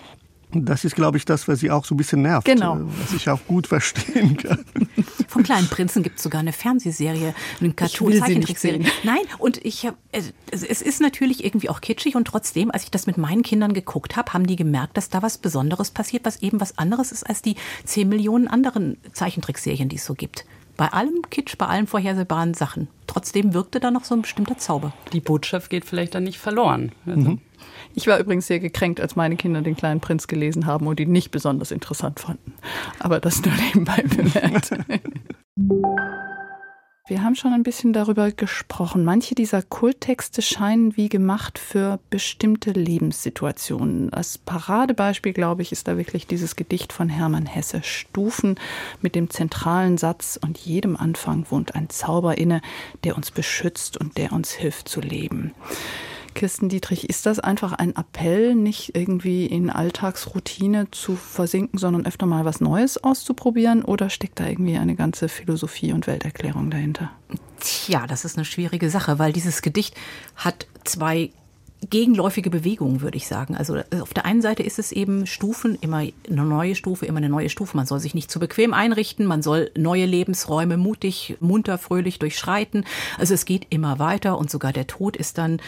[0.54, 2.46] Das ist, glaube ich, das, was sie auch so ein bisschen nervt.
[2.46, 2.78] Genau.
[2.78, 4.66] Äh, was ich auch gut verstehen kann.
[5.28, 8.86] Vom kleinen Prinzen gibt es sogar eine Fernsehserie, eine Cartoon-Zeichentrickserie.
[9.04, 13.08] Nein, und ich hab, es ist natürlich irgendwie auch kitschig und trotzdem, als ich das
[13.08, 16.62] mit meinen Kindern geguckt habe, haben die gemerkt, dass da was Besonderes passiert, was eben
[16.62, 20.46] was anderes ist als die 10 Millionen anderen Zeichentrickserien, die es so gibt.
[20.76, 22.88] Bei allem Kitsch, bei allen vorhersehbaren Sachen.
[23.06, 24.94] Trotzdem wirkte da noch so ein bestimmter Zauber.
[25.14, 26.92] Die Botschaft geht vielleicht dann nicht verloren.
[27.06, 27.32] Also.
[27.32, 27.42] Mhm.
[27.96, 31.12] Ich war übrigens sehr gekränkt, als meine Kinder den kleinen Prinz gelesen haben und ihn
[31.12, 32.54] nicht besonders interessant fanden.
[33.00, 34.72] Aber das nur nebenbei bemerkt.
[37.06, 39.04] Wir haben schon ein bisschen darüber gesprochen.
[39.04, 44.14] Manche dieser Kulttexte scheinen wie gemacht für bestimmte Lebenssituationen.
[44.14, 48.56] Als Paradebeispiel, glaube ich, ist da wirklich dieses Gedicht von Hermann Hesse Stufen
[49.02, 52.62] mit dem zentralen Satz und jedem Anfang wohnt ein Zauber inne,
[53.04, 55.54] der uns beschützt und der uns hilft zu leben.
[56.34, 62.26] Kirsten Dietrich, ist das einfach ein Appell, nicht irgendwie in Alltagsroutine zu versinken, sondern öfter
[62.26, 63.84] mal was Neues auszuprobieren?
[63.84, 67.12] Oder steckt da irgendwie eine ganze Philosophie und Welterklärung dahinter?
[67.60, 69.96] Tja, das ist eine schwierige Sache, weil dieses Gedicht
[70.36, 71.32] hat zwei
[71.90, 73.56] gegenläufige Bewegung, würde ich sagen.
[73.56, 77.18] Also äh, auf der einen Seite ist es eben Stufen, immer eine neue Stufe, immer
[77.18, 77.76] eine neue Stufe.
[77.78, 82.86] Man soll sich nicht zu bequem einrichten, man soll neue Lebensräume mutig, munter, fröhlich durchschreiten.
[83.18, 85.60] Also es geht immer weiter und sogar der Tod ist dann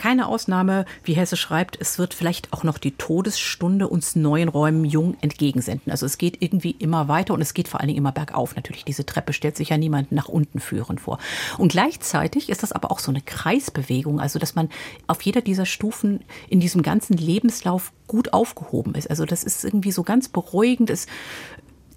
[0.00, 4.86] keine Ausnahme, wie Hesse schreibt, es wird vielleicht auch noch die Todesstunde uns neuen Räumen
[4.86, 5.92] jung entgegensenden.
[5.92, 8.56] Also es geht irgendwie immer weiter und es geht vor allen Dingen immer bergauf.
[8.56, 11.18] Natürlich, diese Treppe stellt sich ja niemand nach unten führen vor.
[11.58, 14.70] Und gleichzeitig ist das aber auch so eine Kreisbewegung, also dass man
[15.06, 19.10] auf jeder dieser Stufen in diesem ganzen Lebenslauf gut aufgehoben ist.
[19.10, 20.88] Also das ist irgendwie so ganz beruhigend.
[20.88, 21.08] Es,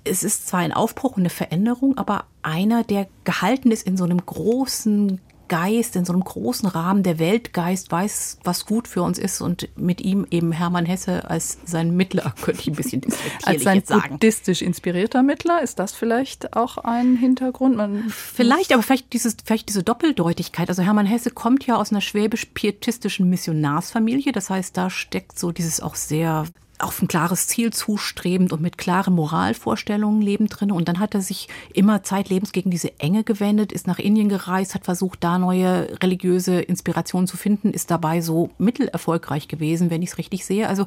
[0.04, 4.04] es ist zwar ein Aufbruch und eine Veränderung, aber einer, der gehalten ist in so
[4.04, 5.22] einem großen
[5.54, 9.70] Geist, in so einem großen Rahmen, der Weltgeist weiß, was gut für uns ist und
[9.76, 13.04] mit ihm eben Hermann Hesse als sein Mittler, könnte ich ein bisschen
[13.44, 17.78] als sein buddhistisch inspirierter Mittler, ist das vielleicht auch ein Hintergrund?
[17.78, 20.70] Man vielleicht, aber vielleicht, dieses, vielleicht diese Doppeldeutigkeit.
[20.70, 25.82] Also Hermann Hesse kommt ja aus einer schwäbisch-pietistischen Missionarsfamilie, das heißt, da steckt so dieses
[25.82, 26.46] auch sehr
[26.84, 30.72] auf ein klares Ziel zustrebend und mit klaren Moralvorstellungen lebend drin.
[30.72, 34.76] Und dann hat er sich immer zeitlebens gegen diese Enge gewendet, ist nach Indien gereist,
[34.76, 40.12] hat versucht, da neue religiöse Inspirationen zu finden, ist dabei so mittelerfolgreich gewesen, wenn ich
[40.12, 40.68] es richtig sehe.
[40.68, 40.86] Also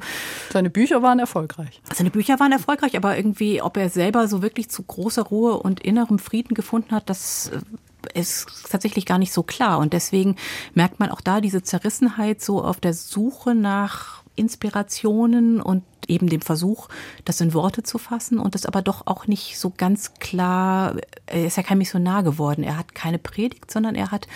[0.51, 1.81] seine Bücher waren erfolgreich.
[1.93, 5.79] Seine Bücher waren erfolgreich, aber irgendwie, ob er selber so wirklich zu großer Ruhe und
[5.79, 9.79] innerem Frieden gefunden hat, das äh, ist tatsächlich gar nicht so klar.
[9.79, 10.35] Und deswegen
[10.73, 16.41] merkt man auch da diese Zerrissenheit so auf der Suche nach Inspirationen und eben dem
[16.41, 16.87] Versuch,
[17.25, 20.95] das in Worte zu fassen und das aber doch auch nicht so ganz klar,
[21.25, 24.27] er ist ja kein Missionar geworden, er hat keine Predigt, sondern er hat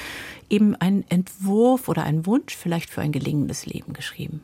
[0.50, 4.42] eben einen Entwurf oder einen Wunsch vielleicht für ein gelingendes Leben geschrieben.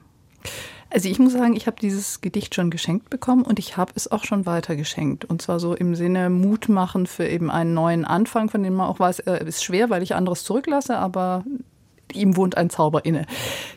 [0.89, 4.10] Also ich muss sagen, ich habe dieses Gedicht schon geschenkt bekommen und ich habe es
[4.10, 5.26] auch schon weitergeschenkt.
[5.26, 8.88] Und zwar so im Sinne Mut machen für eben einen neuen Anfang, von dem man
[8.88, 11.43] auch weiß, er ist schwer, weil ich anderes zurücklasse, aber
[12.13, 13.26] ihm wohnt ein Zauber inne.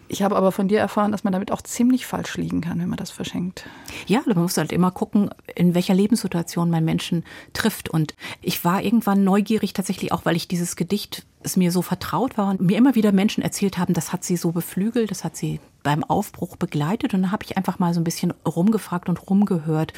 [0.08, 2.88] Ich habe aber von dir erfahren, dass man damit auch ziemlich falsch liegen kann, wenn
[2.88, 3.66] man das verschenkt.
[4.06, 7.88] Ja, man muss halt immer gucken, in welcher Lebenssituation man Menschen trifft.
[7.88, 12.36] Und ich war irgendwann neugierig tatsächlich auch, weil ich dieses Gedicht es mir so vertraut
[12.36, 15.36] war und mir immer wieder Menschen erzählt haben, das hat sie so beflügelt, das hat
[15.36, 17.14] sie beim Aufbruch begleitet.
[17.14, 19.92] Und dann habe ich einfach mal so ein bisschen rumgefragt und rumgehört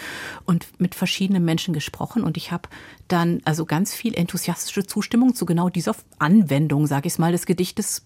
[0.45, 2.23] und mit verschiedenen Menschen gesprochen.
[2.23, 2.68] Und ich habe
[3.09, 8.03] dann also ganz viel enthusiastische Zustimmung zu genau dieser Anwendung, sage ich mal, des Gedichtes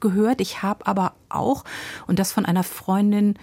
[0.00, 0.40] gehört.
[0.40, 1.64] Ich habe aber auch,
[2.06, 3.34] und das von einer Freundin,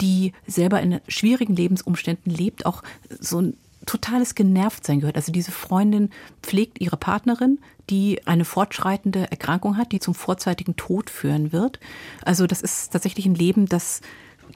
[0.00, 2.82] die selber in schwierigen Lebensumständen lebt, auch
[3.18, 3.56] so ein
[3.86, 5.16] totales Genervtsein gehört.
[5.16, 6.10] Also diese Freundin
[6.42, 11.78] pflegt ihre Partnerin, die eine fortschreitende Erkrankung hat, die zum vorzeitigen Tod führen wird.
[12.24, 14.00] Also das ist tatsächlich ein Leben, das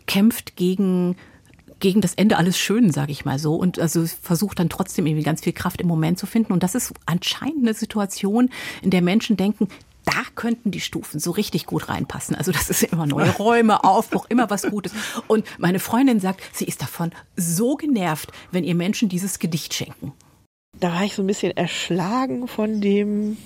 [0.07, 1.17] kämpft gegen
[1.81, 3.57] gegen das Ende alles Schönen, sage ich mal so.
[3.57, 6.53] Und also versucht dann trotzdem irgendwie ganz viel Kraft im Moment zu finden.
[6.53, 8.51] Und das ist anscheinend eine Situation,
[8.83, 9.69] in der Menschen denken,
[10.11, 12.35] da könnten die Stufen so richtig gut reinpassen.
[12.35, 14.93] Also das ist immer neue Räume, Aufbruch, immer was Gutes.
[15.29, 20.13] Und meine Freundin sagt, sie ist davon so genervt, wenn ihr Menschen dieses Gedicht schenken.
[20.79, 23.37] Da war ich so ein bisschen erschlagen von dem,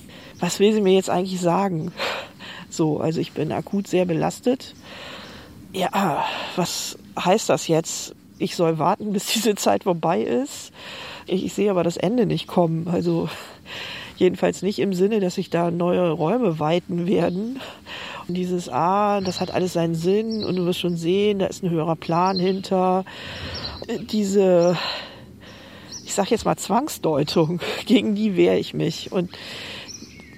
[0.40, 1.92] was will sie mir jetzt eigentlich sagen?
[2.70, 4.74] So, also ich bin akut sehr belastet.
[5.72, 6.24] Ja,
[6.56, 8.14] was heißt das jetzt?
[8.38, 10.72] Ich soll warten, bis diese Zeit vorbei ist.
[11.26, 12.88] Ich, ich sehe aber das Ende nicht kommen.
[12.88, 13.28] Also
[14.16, 17.60] Jedenfalls nicht im Sinne, dass sich da neue Räume weiten werden.
[18.28, 21.62] Und dieses, ah, das hat alles seinen Sinn und du wirst schon sehen, da ist
[21.62, 23.04] ein höherer Plan hinter.
[24.10, 24.78] Diese,
[26.04, 29.12] ich sag jetzt mal Zwangsdeutung, gegen die wehre ich mich.
[29.12, 29.30] Und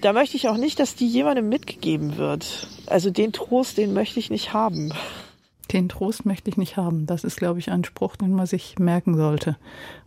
[0.00, 2.68] da möchte ich auch nicht, dass die jemandem mitgegeben wird.
[2.86, 4.92] Also den Trost, den möchte ich nicht haben.
[5.72, 7.06] Den Trost möchte ich nicht haben.
[7.06, 9.56] Das ist, glaube ich, ein Spruch, den man sich merken sollte.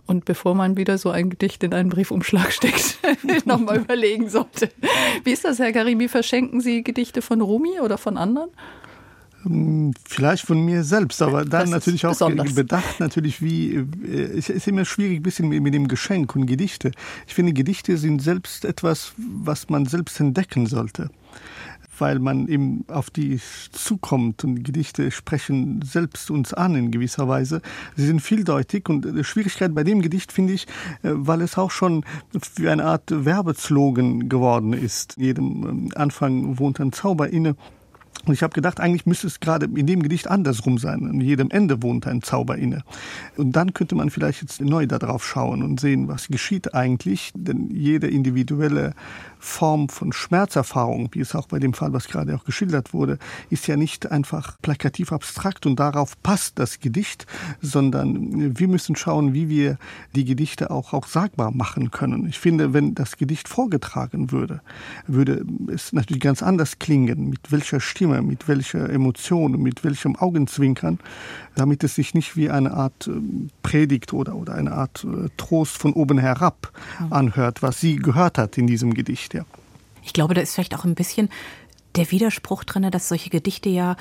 [0.05, 2.99] Und bevor man wieder so ein Gedicht in einen Briefumschlag steckt,
[3.45, 4.69] nochmal überlegen sollte.
[5.23, 6.07] Wie ist das, Herr Karimi?
[6.07, 8.49] Verschenken Sie Gedichte von Rumi oder von anderen?
[9.43, 12.55] Hm, vielleicht von mir selbst, aber dann natürlich auch besonders.
[12.55, 16.91] bedacht, natürlich wie, äh, es ist immer schwierig ein bisschen mit dem Geschenk und Gedichte.
[17.25, 21.09] Ich finde, Gedichte sind selbst etwas, was man selbst entdecken sollte
[22.01, 23.39] weil man eben auf die
[23.71, 27.61] zukommt und Gedichte sprechen selbst uns an in gewisser Weise.
[27.95, 30.65] Sie sind vieldeutig und die Schwierigkeit bei dem Gedicht finde ich,
[31.03, 32.03] äh, weil es auch schon
[32.41, 35.15] für eine Art Werbeslogan geworden ist.
[35.17, 37.55] Jedem ähm, Anfang wohnt ein Zauber inne.
[38.25, 41.07] Und ich habe gedacht, eigentlich müsste es gerade in dem Gedicht andersrum sein.
[41.07, 42.83] An jedem Ende wohnt ein Zauber inne.
[43.37, 47.31] Und dann könnte man vielleicht jetzt neu darauf schauen und sehen, was geschieht eigentlich.
[47.33, 48.93] Denn jede individuelle
[49.39, 53.17] Form von Schmerzerfahrung, wie es auch bei dem Fall, was gerade auch geschildert wurde,
[53.49, 57.25] ist ja nicht einfach plakativ abstrakt und darauf passt das Gedicht,
[57.61, 59.77] sondern wir müssen schauen, wie wir
[60.15, 62.27] die Gedichte auch, auch sagbar machen können.
[62.27, 64.61] Ich finde, wenn das Gedicht vorgetragen würde,
[65.07, 70.99] würde es natürlich ganz anders klingen, mit welcher Stimme mit welcher Emotion, mit welchem Augenzwinkern,
[71.55, 73.11] damit es sich nicht wie eine Art äh,
[73.63, 76.71] Predigt oder, oder eine Art äh, Trost von oben herab
[77.09, 79.28] anhört, was sie gehört hat in diesem Gedicht.
[79.33, 79.45] Ja.
[80.03, 81.29] Ich glaube, da ist vielleicht auch ein bisschen
[81.95, 83.95] der Widerspruch drin, dass solche Gedichte ja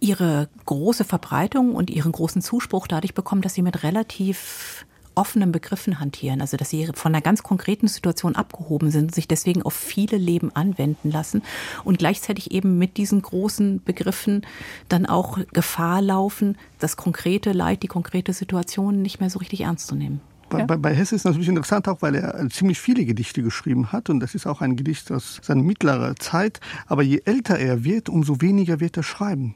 [0.00, 4.84] ihre große Verbreitung und ihren großen Zuspruch dadurch bekommen, dass sie mit relativ
[5.14, 9.62] offenen Begriffen hantieren, also dass sie von einer ganz konkreten Situation abgehoben sind, sich deswegen
[9.62, 11.42] auf viele Leben anwenden lassen
[11.84, 14.42] und gleichzeitig eben mit diesen großen Begriffen
[14.88, 19.86] dann auch Gefahr laufen, das konkrete Leid, die konkrete Situation nicht mehr so richtig ernst
[19.86, 20.20] zu nehmen.
[20.48, 24.10] Bei, bei, bei Hesse ist natürlich interessant auch, weil er ziemlich viele Gedichte geschrieben hat
[24.10, 26.60] und das ist auch ein Gedicht aus seiner mittleren Zeit.
[26.86, 29.54] Aber je älter er wird, umso weniger wird er schreiben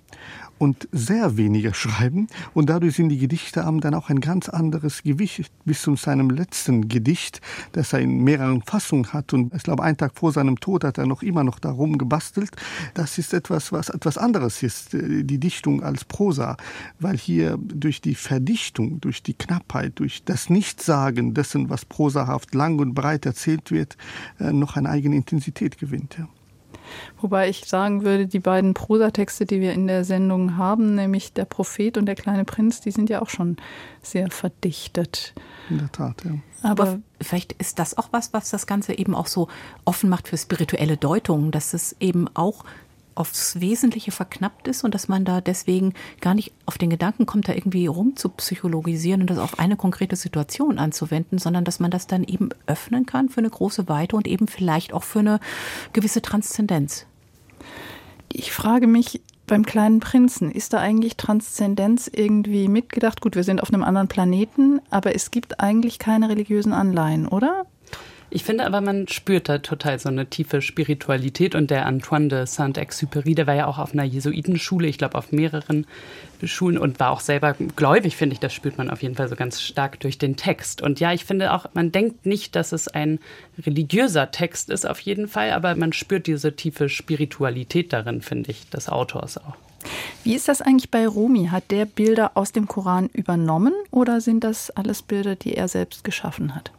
[0.59, 2.29] und sehr weniger schreiben.
[2.55, 6.31] Und dadurch sind die Gedichte haben dann auch ein ganz anderes Gewicht bis zu seinem
[6.31, 7.41] letzten Gedicht,
[7.73, 9.33] das er in mehreren Fassungen hat.
[9.33, 12.51] Und ich glaube, einen Tag vor seinem Tod hat er noch immer noch darum gebastelt.
[12.95, 16.57] Das ist etwas, was etwas anderes ist, äh, die Dichtung als Prosa,
[16.99, 22.79] weil hier durch die Verdichtung, durch die Knappheit, durch das Nichtsagen dessen, was prosahaft lang
[22.79, 23.97] und breit erzählt wird,
[24.41, 26.17] äh, noch eine eigene Intensität gewinnt.
[26.19, 26.29] Ja.
[27.21, 31.45] Wobei ich sagen würde, die beiden Prosatexte, die wir in der Sendung haben, nämlich der
[31.45, 33.57] Prophet und der kleine Prinz, die sind ja auch schon
[34.03, 35.35] sehr verdichtet.
[35.71, 36.33] In der Tat, ja.
[36.63, 39.49] Aber, Aber vielleicht ist das auch was, was das Ganze eben auch so
[39.85, 42.65] offen macht für spirituelle Deutungen, dass es eben auch
[43.19, 47.49] aufs Wesentliche verknappt ist und dass man da deswegen gar nicht auf den Gedanken kommt,
[47.49, 52.23] da irgendwie rumzupsychologisieren und das auf eine konkrete Situation anzuwenden, sondern dass man das dann
[52.23, 55.41] eben öffnen kann für eine große Weite und eben vielleicht auch für eine
[55.93, 57.07] gewisse Transzendenz.
[58.33, 63.21] Ich frage mich, beim kleinen Prinzen, ist da eigentlich Transzendenz irgendwie mitgedacht?
[63.21, 67.67] Gut, wir sind auf einem anderen Planeten, aber es gibt eigentlich keine religiösen Anleihen, oder?
[68.31, 71.55] Ich finde aber, man spürt da total so eine tiefe Spiritualität.
[71.55, 75.33] Und der Antoine de Saint-Exupéry, der war ja auch auf einer Jesuitenschule, ich glaube auf
[75.33, 75.87] mehreren
[76.45, 78.41] Schulen und war auch selber gläubig, finde ich.
[78.41, 80.83] Das spürt man auf jeden Fall so ganz stark durch den Text.
[80.83, 83.19] Und ja, ich finde auch, man denkt nicht, dass es ein
[83.65, 88.69] religiöser Text ist, auf jeden Fall, aber man spürt diese tiefe Spiritualität darin, finde ich,
[88.69, 89.57] des Autors auch.
[90.23, 91.47] Wie ist das eigentlich bei Rumi?
[91.47, 96.05] Hat der Bilder aus dem Koran übernommen oder sind das alles Bilder, die er selbst
[96.05, 96.73] geschaffen hat?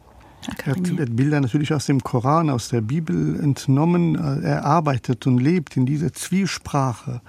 [0.64, 4.14] Er hat Bilder natürlich aus dem Koran, aus der Bibel entnommen.
[4.42, 7.20] Er arbeitet und lebt in dieser Zwiesprache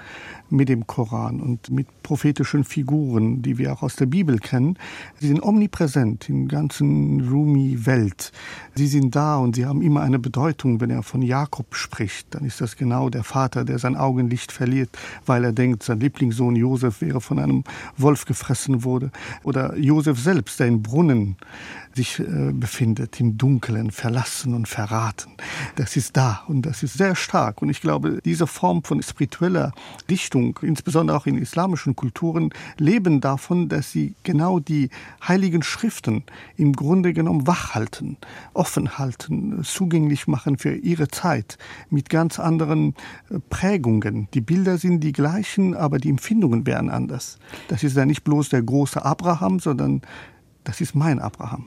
[0.50, 4.78] mit dem Koran und mit prophetischen Figuren, die wir auch aus der Bibel kennen.
[5.20, 8.32] Sie sind omnipräsent in der ganzen Rumi-Welt.
[8.76, 10.82] Sie sind da und sie haben immer eine Bedeutung.
[10.82, 14.90] Wenn er von Jakob spricht, dann ist das genau der Vater, der sein Augenlicht verliert,
[15.26, 17.64] weil er denkt, sein Lieblingssohn Josef wäre von einem
[17.98, 19.12] Wolf gefressen wurde.
[19.44, 21.38] Oder Josef selbst, der im Brunnen
[21.96, 25.32] sich äh, befindet, im Dunkeln, verlassen und verraten.
[25.76, 27.62] Das ist da und das ist sehr stark.
[27.62, 29.74] Und ich glaube, diese Form von spiritueller
[30.10, 34.90] Dichtung, insbesondere auch in islamischen Kulturen, leben davon, dass sie genau die
[35.28, 36.24] heiligen Schriften
[36.58, 38.18] im Grunde genommen wachhalten,
[38.54, 41.58] offen halten, zugänglich machen für ihre Zeit
[41.90, 42.96] mit ganz anderen
[43.30, 44.28] äh, Prägungen.
[44.34, 47.38] Die Bilder sind die gleichen, aber die Empfindungen wären anders.
[47.68, 50.02] Das ist ja nicht bloß der große Abraham, sondern
[50.64, 51.66] das ist mein Abraham.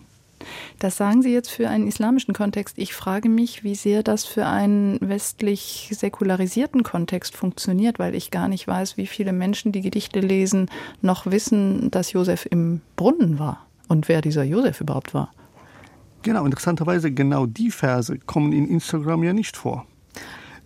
[0.78, 2.78] Das sagen Sie jetzt für einen islamischen Kontext.
[2.78, 8.48] Ich frage mich, wie sehr das für einen westlich säkularisierten Kontext funktioniert, weil ich gar
[8.48, 10.70] nicht weiß, wie viele Menschen, die Gedichte lesen,
[11.02, 15.30] noch wissen, dass Josef im Brunnen war und wer dieser Josef überhaupt war.
[16.22, 19.86] Genau, interessanterweise genau die Verse kommen in Instagram ja nicht vor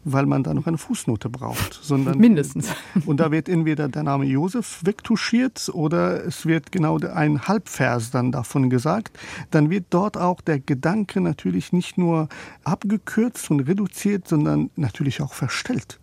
[0.05, 2.69] weil man da noch eine Fußnote braucht, sondern mindestens.
[3.07, 8.33] Und da wird entweder der Name Josef wegtuschiert oder es wird genau ein Halbvers dann
[8.33, 9.19] davon gesagt.
[9.51, 12.29] Dann wird dort auch der Gedanke natürlich nicht nur
[12.65, 15.99] abgekürzt und reduziert, sondern natürlich auch verstellt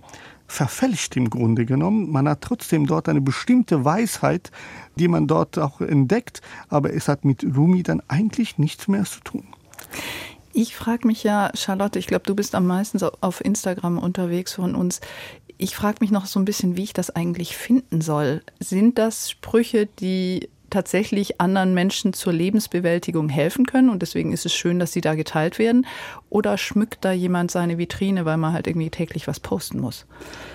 [0.47, 2.11] verfälscht im Grunde genommen.
[2.11, 4.51] Man hat trotzdem dort eine bestimmte Weisheit,
[4.95, 9.21] die man dort auch entdeckt, aber es hat mit Rumi dann eigentlich nichts mehr zu
[9.21, 9.47] tun.
[10.57, 14.73] Ich frage mich ja, Charlotte, ich glaube, du bist am meisten auf Instagram unterwegs von
[14.73, 15.01] uns.
[15.57, 18.41] Ich frage mich noch so ein bisschen, wie ich das eigentlich finden soll.
[18.61, 24.53] Sind das Sprüche, die tatsächlich anderen Menschen zur Lebensbewältigung helfen können und deswegen ist es
[24.53, 25.85] schön, dass sie da geteilt werden?
[26.29, 30.05] Oder schmückt da jemand seine Vitrine, weil man halt irgendwie täglich was posten muss?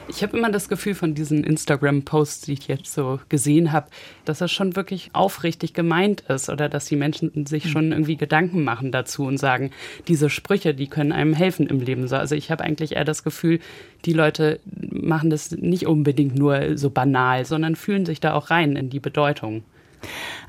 [0.09, 3.89] Ich habe immer das Gefühl von diesen Instagram-Posts, die ich jetzt so gesehen habe,
[4.25, 8.65] dass das schon wirklich aufrichtig gemeint ist oder dass die Menschen sich schon irgendwie Gedanken
[8.65, 9.71] machen dazu und sagen,
[10.09, 12.13] diese Sprüche, die können einem helfen im Leben.
[12.13, 13.61] Also ich habe eigentlich eher das Gefühl,
[14.05, 18.77] die Leute machen das nicht unbedingt nur so banal, sondern fühlen sich da auch rein
[18.77, 19.63] in die Bedeutung.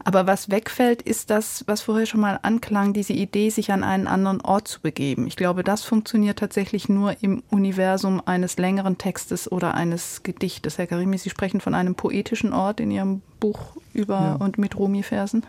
[0.04, 4.08] Aber was wegfällt, ist das, was vorher schon mal anklang, diese Idee, sich an einen
[4.08, 5.28] anderen Ort zu begeben.
[5.28, 10.78] Ich glaube, das funktioniert tatsächlich nur im Universum eines längeren Textes oder eines Gedichtes.
[10.78, 14.36] Herr Karimi, Sie sprechen von einem poetischen Ort in Ihrem Buch über ja.
[14.36, 15.44] und mit Rumi-Versen.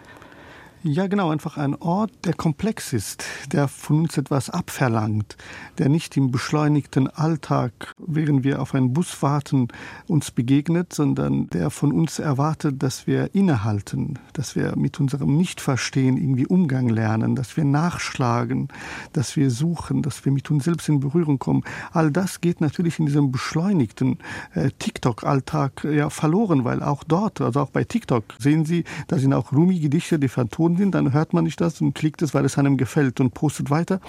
[0.84, 5.36] Ja, genau, einfach ein Ort, der komplex ist, der von uns etwas abverlangt,
[5.78, 9.68] der nicht im beschleunigten Alltag, während wir auf einen Bus warten,
[10.08, 16.16] uns begegnet, sondern der von uns erwartet, dass wir innehalten, dass wir mit unserem Nichtverstehen
[16.16, 18.66] irgendwie Umgang lernen, dass wir nachschlagen,
[19.12, 21.62] dass wir suchen, dass wir mit uns selbst in Berührung kommen.
[21.92, 24.18] All das geht natürlich in diesem beschleunigten
[24.54, 29.32] äh, TikTok-Alltag ja verloren, weil auch dort, also auch bei TikTok, sehen Sie, da sind
[29.32, 32.58] auch Rumi-Gedichte, die vertonen Sind, dann hört man nicht das und klickt es, weil es
[32.58, 34.00] einem gefällt und postet weiter.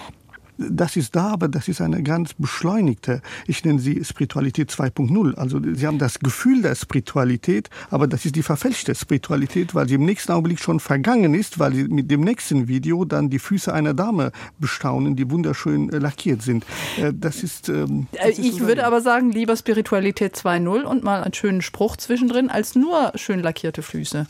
[0.58, 5.34] Das ist da, aber das ist eine ganz beschleunigte, ich nenne sie Spiritualität 2.0.
[5.34, 9.96] Also sie haben das Gefühl der Spiritualität, aber das ist die verfälschte Spiritualität, weil sie
[9.96, 13.74] im nächsten Augenblick schon vergangen ist, weil sie mit dem nächsten Video dann die Füße
[13.74, 16.66] einer Dame bestaunen, die wunderschön äh, lackiert sind.
[16.98, 17.70] Äh, das ist.
[17.70, 21.98] Ähm, das ist ich würde aber sagen, lieber Spiritualität 2.0 und mal einen schönen Spruch
[21.98, 24.28] zwischendrin, als nur schön lackierte Füße.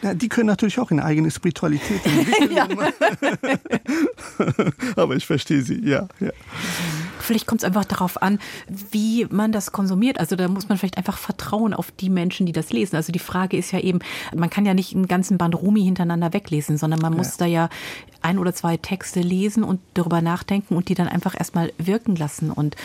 [0.00, 2.92] Na, die können natürlich auch eine eigene Spiritualität entwickeln.
[4.96, 6.08] Aber ich verstehe sie, ja.
[6.20, 6.30] ja.
[7.18, 8.38] Vielleicht kommt es einfach darauf an,
[8.90, 10.18] wie man das konsumiert.
[10.18, 12.96] Also da muss man vielleicht einfach vertrauen auf die Menschen, die das lesen.
[12.96, 14.00] Also die Frage ist ja eben,
[14.34, 17.18] man kann ja nicht einen ganzen Band Rumi hintereinander weglesen, sondern man ja.
[17.18, 17.68] muss da ja
[18.22, 22.50] ein oder zwei Texte lesen und darüber nachdenken und die dann einfach erstmal wirken lassen.
[22.50, 22.76] Und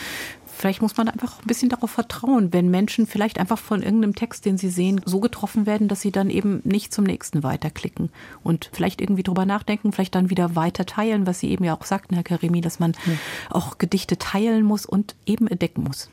[0.58, 4.44] Vielleicht muss man einfach ein bisschen darauf vertrauen, wenn Menschen vielleicht einfach von irgendeinem Text,
[4.44, 8.10] den sie sehen, so getroffen werden, dass sie dann eben nicht zum nächsten weiterklicken
[8.42, 11.84] und vielleicht irgendwie drüber nachdenken, vielleicht dann wieder weiter teilen, was Sie eben ja auch
[11.84, 13.12] sagten, Herr Karimi, dass man ja.
[13.50, 16.10] auch Gedichte teilen muss und eben entdecken muss.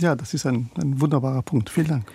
[0.00, 1.70] Ja, das ist ein, ein wunderbarer Punkt.
[1.70, 2.12] Vielen Dank.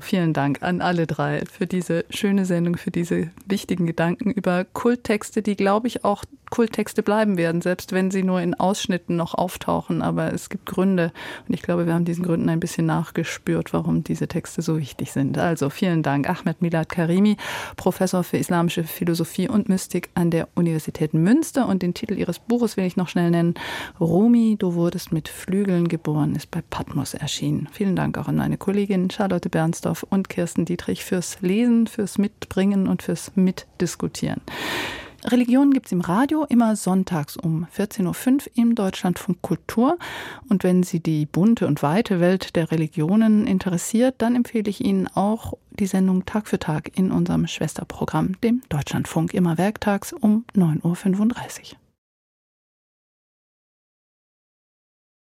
[0.00, 5.42] Vielen Dank an alle drei für diese schöne Sendung, für diese wichtigen Gedanken über Kulttexte,
[5.42, 10.02] die, glaube ich, auch Kulttexte bleiben werden, selbst wenn sie nur in Ausschnitten noch auftauchen.
[10.02, 11.10] Aber es gibt Gründe
[11.48, 15.12] und ich glaube, wir haben diesen Gründen ein bisschen nachgespürt, warum diese Texte so wichtig
[15.12, 15.38] sind.
[15.38, 17.38] Also vielen Dank, Ahmed Milad Karimi,
[17.76, 21.66] Professor für islamische Philosophie und Mystik an der Universität Münster.
[21.66, 23.54] Und den Titel Ihres Buches will ich noch schnell nennen.
[23.98, 27.66] Rumi, du wurdest mit Flügeln geboren, ist bei Patmos erschienen.
[27.72, 32.88] Vielen Dank auch an meine Kollegin Charlotte Bernsdorf und Kirsten Dietrich fürs Lesen, fürs Mitbringen
[32.88, 34.40] und fürs Mitdiskutieren.
[35.24, 39.98] Religion gibt es im Radio immer sonntags um 14.05 Uhr im Deutschlandfunk Kultur.
[40.48, 45.06] Und wenn Sie die bunte und weite Welt der Religionen interessiert, dann empfehle ich Ihnen
[45.14, 51.74] auch die Sendung Tag für Tag in unserem Schwesterprogramm, dem Deutschlandfunk, immer werktags um 9.35
[51.74, 51.81] Uhr.